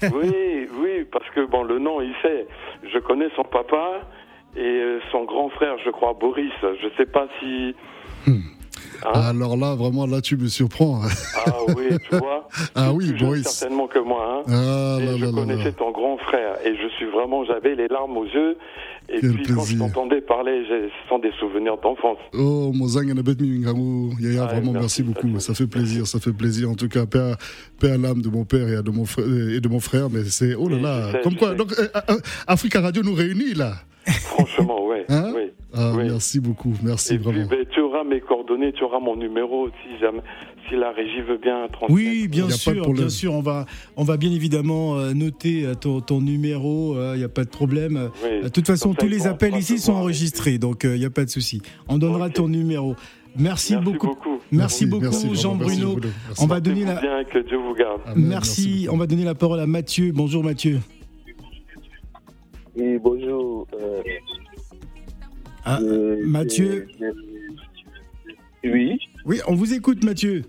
Oui, 0.03 0.69
oui, 0.81 1.05
parce 1.13 1.29
que 1.35 1.45
bon, 1.47 1.65
le 1.65 1.79
nom, 1.81 2.01
il 2.01 2.13
sait. 2.23 2.47
Je 2.93 2.99
connais 3.01 3.29
son 3.37 3.43
papa 3.43 4.01
et 4.57 4.61
euh, 4.61 4.99
son 5.13 5.25
grand 5.25 5.49
frère, 5.51 5.77
je 5.85 5.91
crois, 5.91 6.15
Boris. 6.19 6.51
Je 6.63 6.89
sais 6.97 7.07
pas 7.07 7.27
si. 7.41 7.75
Hein 9.05 9.13
Alors 9.15 9.57
là, 9.57 9.75
vraiment, 9.75 10.07
là, 10.07 10.21
tu 10.21 10.37
me 10.37 10.49
surprends. 10.49 11.03
Ah 11.47 11.53
oui, 11.77 11.89
tu 12.11 12.17
vois. 12.17 12.49
Ah 12.75 12.93
oui, 12.93 13.13
plus 13.13 13.25
Boris. 13.25 13.43
Certainement 13.47 13.87
que 13.87 13.99
moi. 13.99 14.43
Hein. 14.47 14.51
Ah 14.51 14.99
Et 15.01 15.05
là 15.05 15.17
je 15.19 15.25
là 15.27 15.31
connaissais 15.33 15.65
là. 15.65 15.73
ton 15.73 15.91
grand 15.93 16.17
frère 16.19 16.55
et 16.65 16.75
je 16.75 16.89
suis 16.97 17.05
vraiment, 17.07 17.45
j'avais 17.45 17.75
les 17.75 17.89
larmes 17.89 18.17
aux 18.17 18.25
yeux. 18.25 18.57
Et 19.09 19.21
Quel 19.21 19.33
puis 19.35 19.43
quand 19.45 19.63
je 19.65 19.75
plaisir. 19.75 19.79
t'entendais 19.87 20.21
parler, 20.23 20.65
j'ai- 20.67 20.89
ce 20.89 21.09
sont 21.09 21.19
des 21.19 21.33
souvenirs 21.39 21.77
d'enfance. 21.83 22.17
Oh, 22.35 22.73
Mozang 22.75 23.11
Anabet 23.11 23.35
Mingangu. 23.41 24.15
Yaya, 24.21 24.47
vraiment, 24.47 24.73
merci, 24.73 25.03
merci 25.03 25.03
beaucoup. 25.03 25.39
Ça 25.41 25.55
fait 25.55 25.67
plaisir, 25.67 26.07
ça 26.07 26.19
fait 26.19 26.33
plaisir. 26.33 26.71
En 26.71 26.75
tout 26.75 26.89
cas, 26.89 27.05
paix 27.07 27.19
à, 27.19 27.37
paix 27.79 27.91
à 27.91 27.99
l'âme 27.99 28.23
de 28.23 28.29
mon 28.29 28.45
père 28.45 28.67
et 28.69 28.77
à 28.77 28.83
de 28.83 28.91
mon 28.91 29.05
frère, 29.05 29.27
et 29.27 29.61
de 29.61 29.69
mon 29.69 29.81
frère. 29.81 30.09
Mais 30.11 30.25
c'est, 30.25 30.55
oh 30.55 30.69
là 30.69 30.79
là. 30.79 31.13
sais, 31.13 31.21
Comme 31.23 31.37
quoi, 31.37 31.51
sais. 31.51 31.57
donc, 31.57 31.73
euh, 31.79 31.89
euh, 32.11 32.17
Africa 32.47 32.81
Radio 32.81 33.03
nous 33.03 33.15
réunit, 33.15 33.55
là. 33.55 33.75
Franchement, 34.09 34.87
ouais. 34.87 35.05
Hein 35.09 35.33
oui. 35.35 35.51
Ah, 35.75 35.93
Oui. 35.97 36.05
merci 36.05 36.41
beaucoup. 36.41 36.73
Merci 36.83 37.15
Et 37.15 37.19
vraiment. 37.19 37.47
puis, 37.47 37.57
ben, 37.59 37.67
tu 37.71 37.81
auras 37.81 38.05
mes 38.05 38.21
coordonnées, 38.21 38.73
tu 38.73 38.85
auras 38.85 39.01
mon 39.01 39.17
numéro 39.17 39.69
si 39.69 39.99
jamais, 40.01 40.21
si 40.69 40.77
la 40.77 40.91
régie 40.93 41.21
veut 41.21 41.39
bien 41.39 41.67
transmettre. 41.69 41.93
Oui, 41.93 42.29
bien 42.29 42.49
sûr, 42.51 42.93
bien 42.93 43.09
sûr. 43.09 43.35
On 43.35 43.43
va, 43.43 43.67
on 43.97 44.05
va 44.05 44.17
bien 44.17 44.31
évidemment 44.31 44.97
euh, 44.97 45.13
noter 45.13 45.65
euh, 45.67 45.75
ton, 45.75 46.01
ton 46.01 46.21
numéro. 46.21 46.95
Il 47.15 47.19
n'y 47.19 47.25
a 47.25 47.29
pas 47.29 47.45
de 47.45 47.51
problème. 47.51 48.11
Oui. 48.23 48.29
Euh, 48.31 48.43
De 48.45 48.49
toute 48.49 48.67
façon, 48.67 48.95
tous 48.95 49.09
les 49.09 49.27
appels 49.27 49.57
ici 49.57 49.79
sont 49.79 49.93
enregistrés, 49.95 50.59
donc 50.59 50.85
il 50.85 50.99
n'y 50.99 51.05
a 51.05 51.11
pas 51.11 51.25
de 51.25 51.31
souci. 51.31 51.61
On 51.89 51.99
donnera 51.99 52.31
ton 52.31 52.49
numéro. 52.49 52.95
Merci, 53.39 53.75
Merci 53.75 53.85
beaucoup. 53.85 54.07
beaucoup. 54.07 54.39
Merci, 54.51 54.87
beaucoup, 54.87 55.03
merci, 55.03 55.27
vraiment, 55.27 55.35
Jean 55.43 55.55
merci, 55.57 55.77
Bruno. 55.81 55.93
Bruno. 55.97 56.09
Merci. 56.29 56.43
On 56.43 56.47
va 56.47 56.61
donner 56.61 56.85
la. 56.85 57.01
bien, 57.01 57.25
que 57.25 57.39
Dieu 57.41 57.59
vous 57.59 57.75
garde. 57.75 58.01
Amen, 58.07 58.27
Merci. 58.29 58.87
On 58.91 58.97
va 58.97 59.07
donner 59.07 59.25
la 59.25 59.35
parole 59.35 59.61
à 59.61 59.67
Mathieu. 59.67 60.11
Bonjour 60.15 60.43
Mathieu. 60.43 60.79
Oui, 62.77 62.99
bonjour. 62.99 63.67
euh, 63.75 64.03
Ah, 65.65 65.79
je- 65.81 66.25
Mathieu. 66.27 66.87
je- 67.01 67.05
je- 67.05 68.71
Oui, 68.71 68.99
Oui, 69.25 69.41
on 69.49 69.55
vous 69.55 69.73
écoute, 69.75 70.05
Mathieu. 70.05 70.43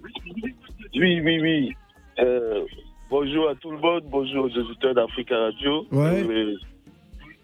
oui, 0.96 1.22
oui, 1.24 1.40
oui. 1.42 1.72
Euh, 2.20 2.64
bonjour 3.10 3.50
à 3.50 3.56
tout 3.56 3.72
le 3.72 3.78
monde, 3.80 4.04
bonjour 4.12 4.46
aux 4.46 4.58
auditeurs 4.58 4.94
d'Africa 4.96 5.38
Radio. 5.38 5.86
Ouais. 5.92 6.24
Euh, 6.28 6.56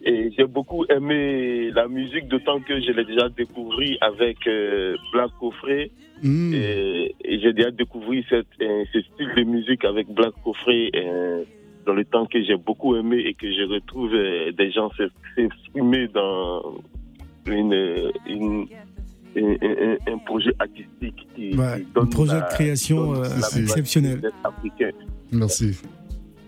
et 0.06 0.32
j'ai 0.38 0.46
beaucoup 0.46 0.84
aimé 0.90 1.72
la 1.72 1.88
musique, 1.88 2.28
d'autant 2.28 2.60
que 2.60 2.80
je 2.82 2.92
l'ai 2.92 3.06
déjà 3.06 3.30
découvert 3.30 3.98
avec 4.02 4.46
euh, 4.48 4.96
Black 5.14 5.32
Coffret. 5.40 5.92
Hmm. 6.22 6.54
Et, 6.54 7.16
et 7.24 7.40
j'ai 7.40 7.54
déjà 7.54 7.72
découvert 7.72 8.24
cette, 8.30 8.48
euh, 8.62 8.84
ce 8.94 9.02
style 9.02 9.30
de 9.38 9.44
musique 9.44 9.86
avec 9.86 10.08
Black 10.10 10.34
Coffret 10.44 10.90
euh, 10.96 11.44
dans 11.86 11.94
le 11.94 12.06
temps 12.06 12.26
que 12.26 12.42
j'ai 12.44 12.56
beaucoup 12.56 12.96
aimé 12.96 13.18
et 13.26 13.34
que 13.34 13.48
je 13.52 13.64
retrouve 13.74 14.14
euh, 14.14 14.52
des 14.52 14.72
gens 14.72 14.90
s'ex- 14.98 15.12
s'exprimer 15.36 16.08
dans 16.08 16.76
une, 17.48 18.12
une, 18.28 18.66
un, 19.36 19.42
un- 19.42 20.14
un 20.14 20.18
projet 20.20 20.54
artistique 20.60 21.28
qui, 21.36 21.56
Ouais, 21.56 21.82
qui 21.82 21.88
donne 21.94 22.04
un 22.04 22.08
projet 22.08 22.34
la- 22.36 22.42
de 22.42 22.54
création 22.54 23.16
euh, 23.16 23.24
exceptionnel. 23.58 24.22
Merci. 25.32 25.80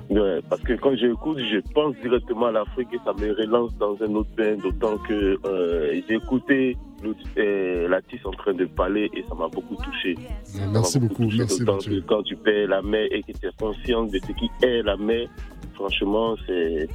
Ouais, 0.10 0.40
parce 0.50 0.62
que 0.62 0.74
quand 0.74 0.96
j'écoute, 0.96 1.40
je 1.40 1.60
pense 1.74 1.96
directement 2.04 2.46
à 2.48 2.52
l'Afrique 2.52 2.90
et 2.94 3.00
ça 3.04 3.12
me 3.14 3.32
relance 3.34 3.76
dans 3.78 3.98
un 4.02 4.14
autre 4.14 4.30
bain, 4.38 4.56
d'autant 4.58 4.98
que 5.00 5.38
euh, 5.46 6.00
j'ai 6.08 6.16
écouté 6.16 6.78
euh, 7.38 7.88
l'artiste 7.88 8.26
en 8.26 8.32
train 8.32 8.54
de 8.54 8.66
parler 8.66 9.10
et 9.14 9.24
ça 9.28 9.36
m'a 9.36 9.48
beaucoup 9.48 9.76
touché. 9.76 10.16
Merci 10.72 11.00
beaucoup. 11.00 11.26
touché, 11.26 11.38
Merci, 11.40 11.60
d'autant 11.60 11.74
Mathieu. 11.76 12.02
que 12.02 12.06
quand 12.08 12.24
tu 12.24 12.36
perds 12.36 12.68
la 12.70 12.82
mer 12.82 13.08
et 13.12 13.22
que 13.24 13.32
tu 13.32 13.46
es 13.46 13.50
conscient 13.60 14.04
de 14.06 14.18
ce 14.20 14.32
qui 14.34 14.50
est 14.64 14.82
la 14.84 14.96
mer, 14.98 15.28
franchement, 15.74 16.36
c'est, 16.48 16.88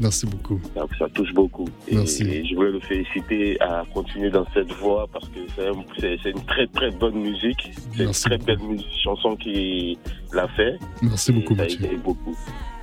Merci 0.00 0.26
beaucoup. 0.26 0.60
ça, 0.74 0.86
ça 0.98 1.08
touche 1.10 1.32
beaucoup. 1.32 1.66
Et, 1.88 1.96
Merci. 1.96 2.22
et 2.28 2.44
je 2.44 2.54
voulais 2.54 2.72
le 2.72 2.80
féliciter 2.80 3.58
à 3.60 3.84
continuer 3.94 4.30
dans 4.30 4.46
cette 4.52 4.72
voie 4.74 5.06
parce 5.12 5.28
que 5.30 5.38
c'est, 5.56 5.68
un- 5.68 5.84
c'est- 5.98 6.18
c'est 6.22 6.30
une 6.30 6.44
très 6.44 6.66
très 6.66 6.90
bonne 6.90 7.14
musique. 7.16 7.70
C'est 7.96 8.04
une 8.04 8.10
très 8.12 8.36
beaucoup. 8.38 8.44
belle 8.46 8.68
musique, 8.68 8.90
chanson 9.02 9.36
qu'il 9.36 9.96
a 10.36 10.48
fait. 10.48 10.76
Merci 11.02 11.32
beaucoup, 11.32 11.54
Mathieu. 11.54 11.88
beaucoup. 12.04 12.36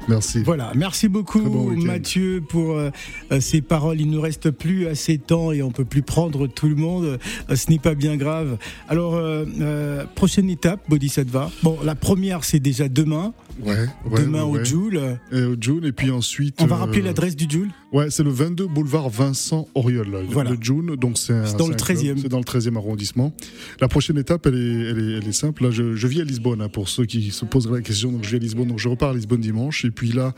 Merci. 0.09 0.43
Voilà, 0.43 0.71
merci 0.75 1.07
beaucoup 1.07 1.41
bon. 1.41 1.69
Mathieu 1.77 2.43
pour 2.47 2.75
euh, 2.75 2.89
euh, 3.31 3.39
ces 3.39 3.61
paroles. 3.61 4.01
Il 4.01 4.09
ne 4.09 4.17
reste 4.17 4.49
plus 4.49 4.87
assez 4.87 5.17
de 5.17 5.21
temps 5.23 5.51
et 5.51 5.61
on 5.61 5.71
peut 5.71 5.85
plus 5.85 6.01
prendre 6.01 6.47
tout 6.47 6.67
le 6.67 6.75
monde. 6.75 7.19
Euh, 7.49 7.55
ce 7.55 7.69
n'est 7.69 7.79
pas 7.79 7.93
bien 7.93 8.17
grave. 8.17 8.57
Alors, 8.87 9.15
euh, 9.15 9.45
euh, 9.61 10.05
prochaine 10.15 10.49
étape, 10.49 10.81
Bodhisattva. 10.89 11.51
Bon, 11.63 11.77
la 11.83 11.95
première, 11.95 12.43
c'est 12.43 12.59
déjà 12.59 12.89
demain. 12.89 13.33
Ouais, 13.63 13.85
ouais, 14.09 14.21
demain 14.21 14.43
ouais, 14.43 14.61
au. 14.61 14.63
Joule. 14.65 14.99
Et 15.31 15.41
au 15.41 15.55
June, 15.59 15.85
et 15.85 15.91
puis 15.91 16.11
ensuite. 16.11 16.55
On 16.61 16.65
va 16.65 16.75
euh, 16.75 16.79
rappeler 16.79 17.01
l'adresse 17.01 17.35
du 17.35 17.45
Joule. 17.49 17.69
Ouais, 17.91 18.09
c'est 18.11 18.23
le 18.23 18.29
22 18.29 18.67
boulevard 18.67 19.09
Vincent 19.09 19.67
Auriol, 19.73 20.09
là, 20.11 20.19
Voilà. 20.29 20.51
le 20.51 20.57
June. 20.61 20.95
Donc 20.95 21.17
c'est 21.17 21.33
dans 21.57 21.67
le 21.67 21.73
un 21.73 21.77
club, 21.77 21.97
13e. 21.97 22.17
C'est 22.21 22.29
dans 22.29 22.37
le 22.37 22.43
13e 22.43 22.75
arrondissement. 22.77 23.33
La 23.81 23.87
prochaine 23.87 24.17
étape, 24.17 24.45
elle 24.45 24.55
est, 24.55 24.89
elle 24.91 24.99
est, 24.99 25.17
elle 25.17 25.27
est 25.27 25.31
simple. 25.33 25.63
Là, 25.63 25.71
je, 25.71 25.95
je 25.95 26.07
vis 26.07 26.21
à 26.21 26.23
Lisbonne, 26.23 26.61
hein, 26.61 26.69
pour 26.69 26.87
ceux 26.89 27.05
qui 27.05 27.31
se 27.31 27.45
poseraient 27.45 27.77
la 27.77 27.81
question. 27.81 28.11
Donc 28.11 28.23
je 28.23 28.29
vis 28.29 28.35
à 28.35 28.39
Lisbonne, 28.39 28.67
donc 28.67 28.79
je 28.79 28.87
repars 28.89 29.09
à 29.09 29.13
Lisbonne 29.13 29.41
dimanche. 29.41 29.85
Et 29.85 29.91
puis 29.91 30.11
là, 30.11 30.33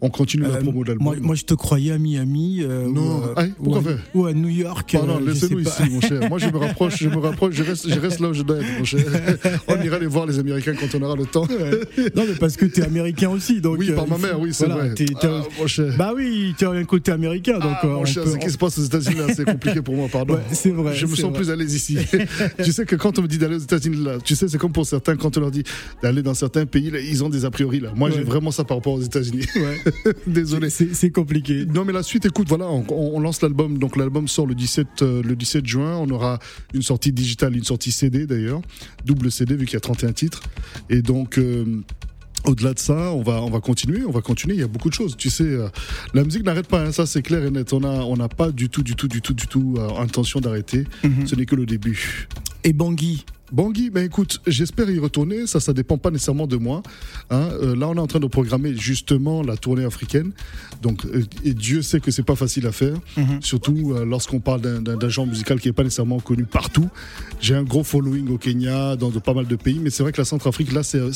on 0.00 0.10
continue 0.10 0.44
la 0.44 0.50
Euh, 0.50 0.60
promo 0.60 0.84
de 0.84 0.88
l'album. 0.90 1.04
moi, 1.04 1.16
moi, 1.20 1.34
je 1.34 1.44
te 1.44 1.54
croyais 1.54 1.92
à 1.92 1.98
Miami. 1.98 2.60
euh, 2.62 2.88
Non. 2.88 3.18
ou, 3.18 3.24
euh, 3.24 3.34
Ah, 3.36 3.44
ou 3.58 3.74
à, 3.76 3.82
faire 3.82 3.98
ou 4.14 4.26
à 4.26 4.32
New 4.32 4.48
York. 4.48 4.94
Non, 4.94 5.16
euh, 5.16 5.20
je 5.24 5.30
laissez-nous 5.30 5.58
ici, 5.60 5.82
mon 5.90 6.00
cher. 6.00 6.28
Moi, 6.28 6.38
je 6.38 6.46
me 6.46 6.56
rapproche, 6.58 6.98
je 7.02 7.08
me 7.08 7.16
rapproche, 7.18 7.54
je 7.54 7.62
reste, 7.64 7.88
je 7.92 7.98
reste 7.98 8.20
là 8.20 8.28
où 8.28 8.32
je 8.34 8.42
dois 8.42 8.58
être, 8.58 8.78
mon 8.78 8.84
cher. 8.84 9.04
On 9.68 9.82
ira 9.82 9.96
aller 9.96 10.06
voir 10.06 10.26
les 10.26 10.38
Américains 10.38 10.74
quand 10.78 10.86
on 10.98 11.02
aura 11.02 11.16
le 11.16 11.26
temps. 11.26 11.46
Non, 11.48 12.24
mais 12.28 12.34
parce 12.38 12.56
que 12.56 12.61
tu 12.66 12.80
es 12.80 12.84
américain 12.84 13.28
aussi. 13.30 13.60
Donc, 13.60 13.78
oui, 13.78 13.90
euh, 13.90 13.94
par 13.94 14.04
il 14.06 14.10
ma 14.10 14.18
mère, 14.18 14.40
oui, 14.40 14.50
c'est 14.52 14.66
voilà, 14.66 14.84
vrai. 14.86 14.94
t'es- 14.94 15.04
t'es- 15.06 15.14
Ah, 15.24 15.42
mon 15.58 15.66
cher. 15.66 15.94
Bah 15.96 16.12
oui, 16.16 16.54
tu 16.56 16.64
as 16.66 16.70
un 16.70 16.84
côté 16.84 17.12
américain. 17.12 17.58
Donc, 17.58 17.72
Ah, 17.82 17.86
euh, 17.86 17.88
mon 17.88 18.00
on 18.00 18.04
cher, 18.04 18.24
peut- 18.24 18.30
ce 18.32 18.36
qui 18.38 18.50
se 18.50 18.58
passe 18.58 18.78
aux 18.78 18.84
États-Unis, 18.84 19.20
c'est 19.34 19.44
compliqué 19.44 19.82
pour 19.82 19.94
moi, 19.94 20.08
pardon. 20.10 20.34
Ouais, 20.34 20.40
c'est 20.52 20.70
vrai, 20.70 20.94
Je 20.94 21.06
me 21.06 21.14
sens 21.14 21.30
vrai. 21.30 21.32
plus 21.40 21.50
à 21.50 21.56
l'aise 21.56 21.74
ici. 21.74 21.98
tu 22.64 22.72
sais 22.72 22.84
que 22.86 22.96
quand 22.96 23.18
on 23.18 23.22
me 23.22 23.28
dit 23.28 23.38
d'aller 23.38 23.56
aux 23.56 23.60
États-Unis, 23.60 24.02
là, 24.04 24.18
tu 24.24 24.34
sais, 24.36 24.48
c'est 24.48 24.58
comme 24.58 24.72
pour 24.72 24.86
certains, 24.86 25.16
quand 25.16 25.36
on 25.36 25.40
leur 25.40 25.50
dit 25.50 25.64
d'aller 26.02 26.22
dans 26.22 26.34
certains 26.34 26.66
pays, 26.66 26.90
là, 26.90 26.98
ils 27.00 27.22
ont 27.24 27.28
des 27.28 27.44
a 27.44 27.50
priori, 27.50 27.80
là. 27.80 27.92
Moi, 27.96 28.10
j'ai 28.10 28.22
vraiment 28.22 28.50
ça 28.50 28.64
par 28.64 28.76
rapport 28.78 28.94
aux 28.94 29.02
États-Unis. 29.02 29.46
Ouais. 29.56 30.12
Désolé. 30.26 30.70
C'est 30.70 30.94
c'est 30.94 31.10
compliqué. 31.10 31.64
Non 31.66 31.84
mais 31.84 31.92
la 31.92 32.02
suite, 32.02 32.26
écoute, 32.26 32.48
voilà, 32.48 32.66
on, 32.68 32.84
on 32.90 33.20
lance 33.20 33.42
l'album. 33.42 33.78
Donc 33.78 33.96
l'album 33.96 34.28
sort 34.28 34.46
le 34.46 34.54
17, 34.54 34.86
euh, 35.02 35.22
le 35.22 35.34
17 35.36 35.66
juin. 35.66 35.96
On 35.96 36.08
aura 36.10 36.38
une 36.74 36.82
sortie 36.82 37.12
digitale, 37.12 37.56
une 37.56 37.64
sortie 37.64 37.92
CD 37.92 38.26
d'ailleurs, 38.26 38.60
double 39.04 39.30
CD 39.30 39.54
vu 39.56 39.64
qu'il 39.66 39.74
y 39.74 39.76
a 39.76 39.80
31 39.80 40.12
titres. 40.12 40.42
Et 40.90 41.02
donc 41.02 41.38
euh, 41.38 41.64
au-delà 42.44 42.74
de 42.74 42.78
ça, 42.78 43.12
on 43.12 43.22
va 43.22 43.40
on 43.42 43.50
va 43.50 43.60
continuer, 43.60 44.04
on 44.06 44.10
va 44.10 44.20
continuer. 44.20 44.54
Il 44.54 44.60
y 44.60 44.64
a 44.64 44.68
beaucoup 44.68 44.88
de 44.88 44.94
choses. 44.94 45.16
Tu 45.16 45.30
sais, 45.30 45.44
euh, 45.44 45.68
la 46.14 46.24
musique 46.24 46.44
n'arrête 46.44 46.66
pas. 46.68 46.82
hein, 46.86 46.92
ça 46.92 47.06
c'est 47.06 47.22
clair 47.22 47.44
et 47.44 47.50
net. 47.50 47.72
On 47.72 47.84
a 47.84 48.02
on 48.04 48.16
n'a 48.16 48.28
pas 48.28 48.50
du 48.50 48.68
tout, 48.68 48.82
du 48.82 48.94
tout, 48.96 49.08
du 49.08 49.20
tout, 49.22 49.34
du 49.34 49.46
tout 49.46 49.74
euh, 49.78 49.88
intention 50.00 50.40
d'arrêter. 50.40 50.84
Mhm. 51.04 51.26
Ce 51.26 51.34
n'est 51.34 51.46
que 51.46 51.54
le 51.56 51.66
début. 51.66 52.28
Et 52.64 52.72
Bangui? 52.72 53.24
Bangui, 53.52 53.90
ben 53.90 54.04
écoute, 54.04 54.40
j'espère 54.46 54.88
y 54.90 54.98
retourner. 54.98 55.46
Ça, 55.46 55.60
ça 55.60 55.72
dépend 55.74 55.98
pas 55.98 56.10
nécessairement 56.10 56.46
de 56.46 56.56
moi. 56.56 56.82
hein. 57.30 57.50
Euh, 57.62 57.76
là, 57.76 57.88
on 57.88 57.94
est 57.94 58.00
en 58.00 58.06
train 58.06 58.18
de 58.20 58.26
programmer 58.26 58.74
justement 58.74 59.42
la 59.42 59.56
tournée 59.58 59.84
africaine. 59.84 60.32
Donc, 60.80 61.04
euh, 61.04 61.22
et 61.44 61.52
Dieu 61.52 61.82
sait 61.82 62.00
que 62.00 62.10
c'est 62.10 62.22
pas 62.22 62.34
facile 62.34 62.66
à 62.66 62.72
faire. 62.72 62.94
Mhm. 63.18 63.42
Surtout 63.42 63.92
euh, 63.94 64.04
lorsqu'on 64.06 64.40
parle 64.40 64.62
d'un- 64.62 65.08
genre 65.10 65.26
musical 65.26 65.60
qui 65.60 65.68
est 65.68 65.72
pas 65.72 65.82
nécessairement 65.84 66.18
connu 66.20 66.44
partout. 66.44 66.88
J'ai 67.40 67.54
un 67.54 67.62
gros 67.62 67.84
following 67.84 68.28
au 68.30 68.38
Kenya, 68.38 68.96
dans 68.96 69.10
de 69.10 69.18
pas 69.18 69.34
mal 69.34 69.46
de 69.46 69.56
pays, 69.56 69.78
mais 69.82 69.90
c'est 69.90 70.02
vrai 70.02 70.12
que 70.12 70.20
la 70.20 70.24
Centrafrique, 70.24 70.72
là, 70.72 70.82
c'est 70.82 70.98
un, 71.00 71.10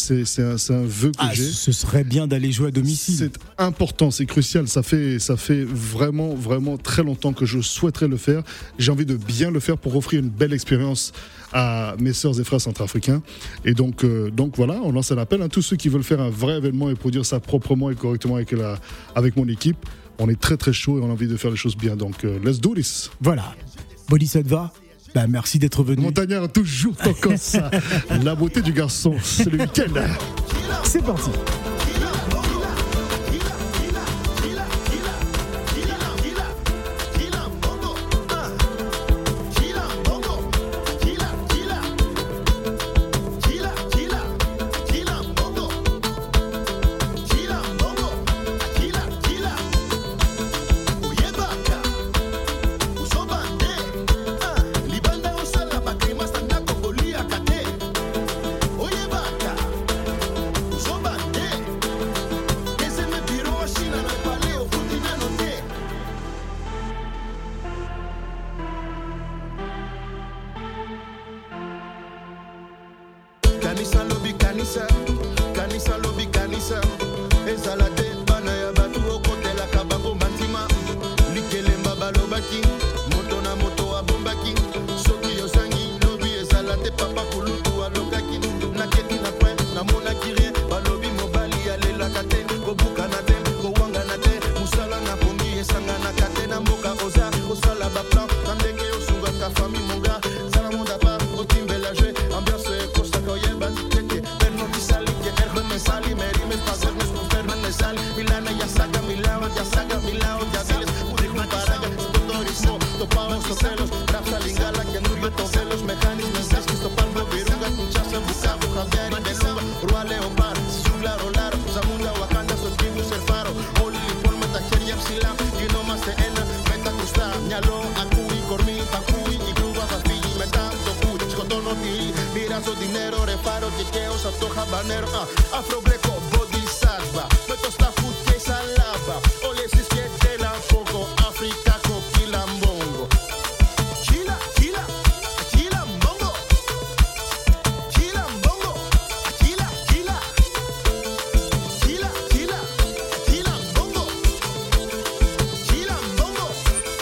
un 0.75 0.85
vœu 0.87 1.11
que 1.12 1.16
Ah, 1.18 1.31
j'ai. 1.33 1.42
ce 1.44 1.72
serait 1.72 2.05
bien 2.05 2.27
d'aller 2.27 2.53
jouer 2.53 2.68
à 2.68 2.70
domicile. 2.70 3.14
C'est 3.16 3.38
important, 3.59 4.11
c'est 4.11 4.27
crucial. 4.27 4.68
Ça 4.68 4.83
fait, 4.83 5.18
ça 5.18 5.37
fait 5.38 5.64
vraiment, 5.64 6.35
vraiment 6.35 6.77
très 6.77 7.03
longtemps 7.03 7.33
que 7.33 7.46
je 7.46 7.61
souhaiterais 7.61 8.09
le 8.09 8.18
faire. 8.18 8.42
J'ai 8.79 8.92
envie 8.92 9.07
de 9.07 9.16
bien 9.16 9.51
le 9.51 9.61
faire 9.61 9.79
pour 9.79 9.96
offrir 9.96 10.20
une 10.20 10.29
belle 10.29 10.53
expérience 10.53 11.12
à 11.53 11.95
mes 11.99 12.13
sœurs 12.13 12.39
et 12.41 12.45
frères 12.45 12.61
centrafricains. 12.61 13.23
Et 13.65 13.75
donc, 13.75 14.05
euh, 14.05 14.31
donc 14.31 14.57
voilà, 14.57 14.81
on 14.83 14.93
lance 14.93 15.13
un 15.13 15.19
appel 15.19 15.43
à 15.43 15.49
tous 15.49 15.63
ceux 15.63 15.77
qui 15.77 15.89
veulent 15.89 16.03
faire 16.03 16.21
un 16.21 16.31
vrai 16.31 16.59
événement 16.59 16.91
et 16.91 16.95
produire 16.95 17.25
ça 17.25 17.41
proprement 17.41 17.91
et 17.91 17.95
correctement 17.95 18.37
avec, 18.37 18.53
la, 18.53 18.79
avec 19.15 19.37
mon 19.37 19.49
équipe. 19.49 19.79
On 20.19 20.29
est 20.29 20.41
très 20.41 20.57
très 20.57 20.73
chaud 20.73 20.99
et 20.99 21.03
on 21.03 21.11
a 21.11 21.13
envie 21.13 21.29
de 21.29 21.37
faire 21.37 21.51
les 21.51 21.57
choses 21.57 21.77
bien. 21.77 21.97
Donc, 21.97 22.25
euh, 22.25 22.39
let's 22.45 22.61
do 22.61 22.75
this. 22.75 23.11
Voilà. 23.21 23.55
Body, 24.09 24.27
ça 24.27 24.43
te 24.43 24.49
va 24.49 24.73
bah, 25.15 25.27
Merci 25.27 25.59
d'être 25.59 25.83
venu. 25.83 26.03
Montagnard 26.03 26.51
toujours 26.51 26.97
comme 27.21 27.37
ça. 27.37 27.71
La 28.23 28.35
beauté 28.35 28.63
du 28.63 28.73
garçon, 28.73 29.15
c'est 29.23 29.51
le 29.51 29.59
week-end. 29.59 29.93
C'est 30.85 31.03
parti. 31.03 31.31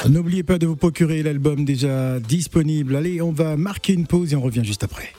Ah, 0.04 0.08
N'oubliez 0.08 0.42
pas 0.42 0.58
de 0.58 0.66
vous 0.66 0.76
procurer 0.76 1.22
l'album 1.22 1.64
déjà 1.64 2.20
disponible. 2.20 2.94
Allez, 2.94 3.22
on 3.22 3.32
va 3.32 3.56
marquer 3.56 3.94
une 3.94 4.06
pause 4.06 4.32
et 4.32 4.36
on 4.36 4.42
revient 4.42 4.64
juste 4.64 4.84
après. 4.84 5.12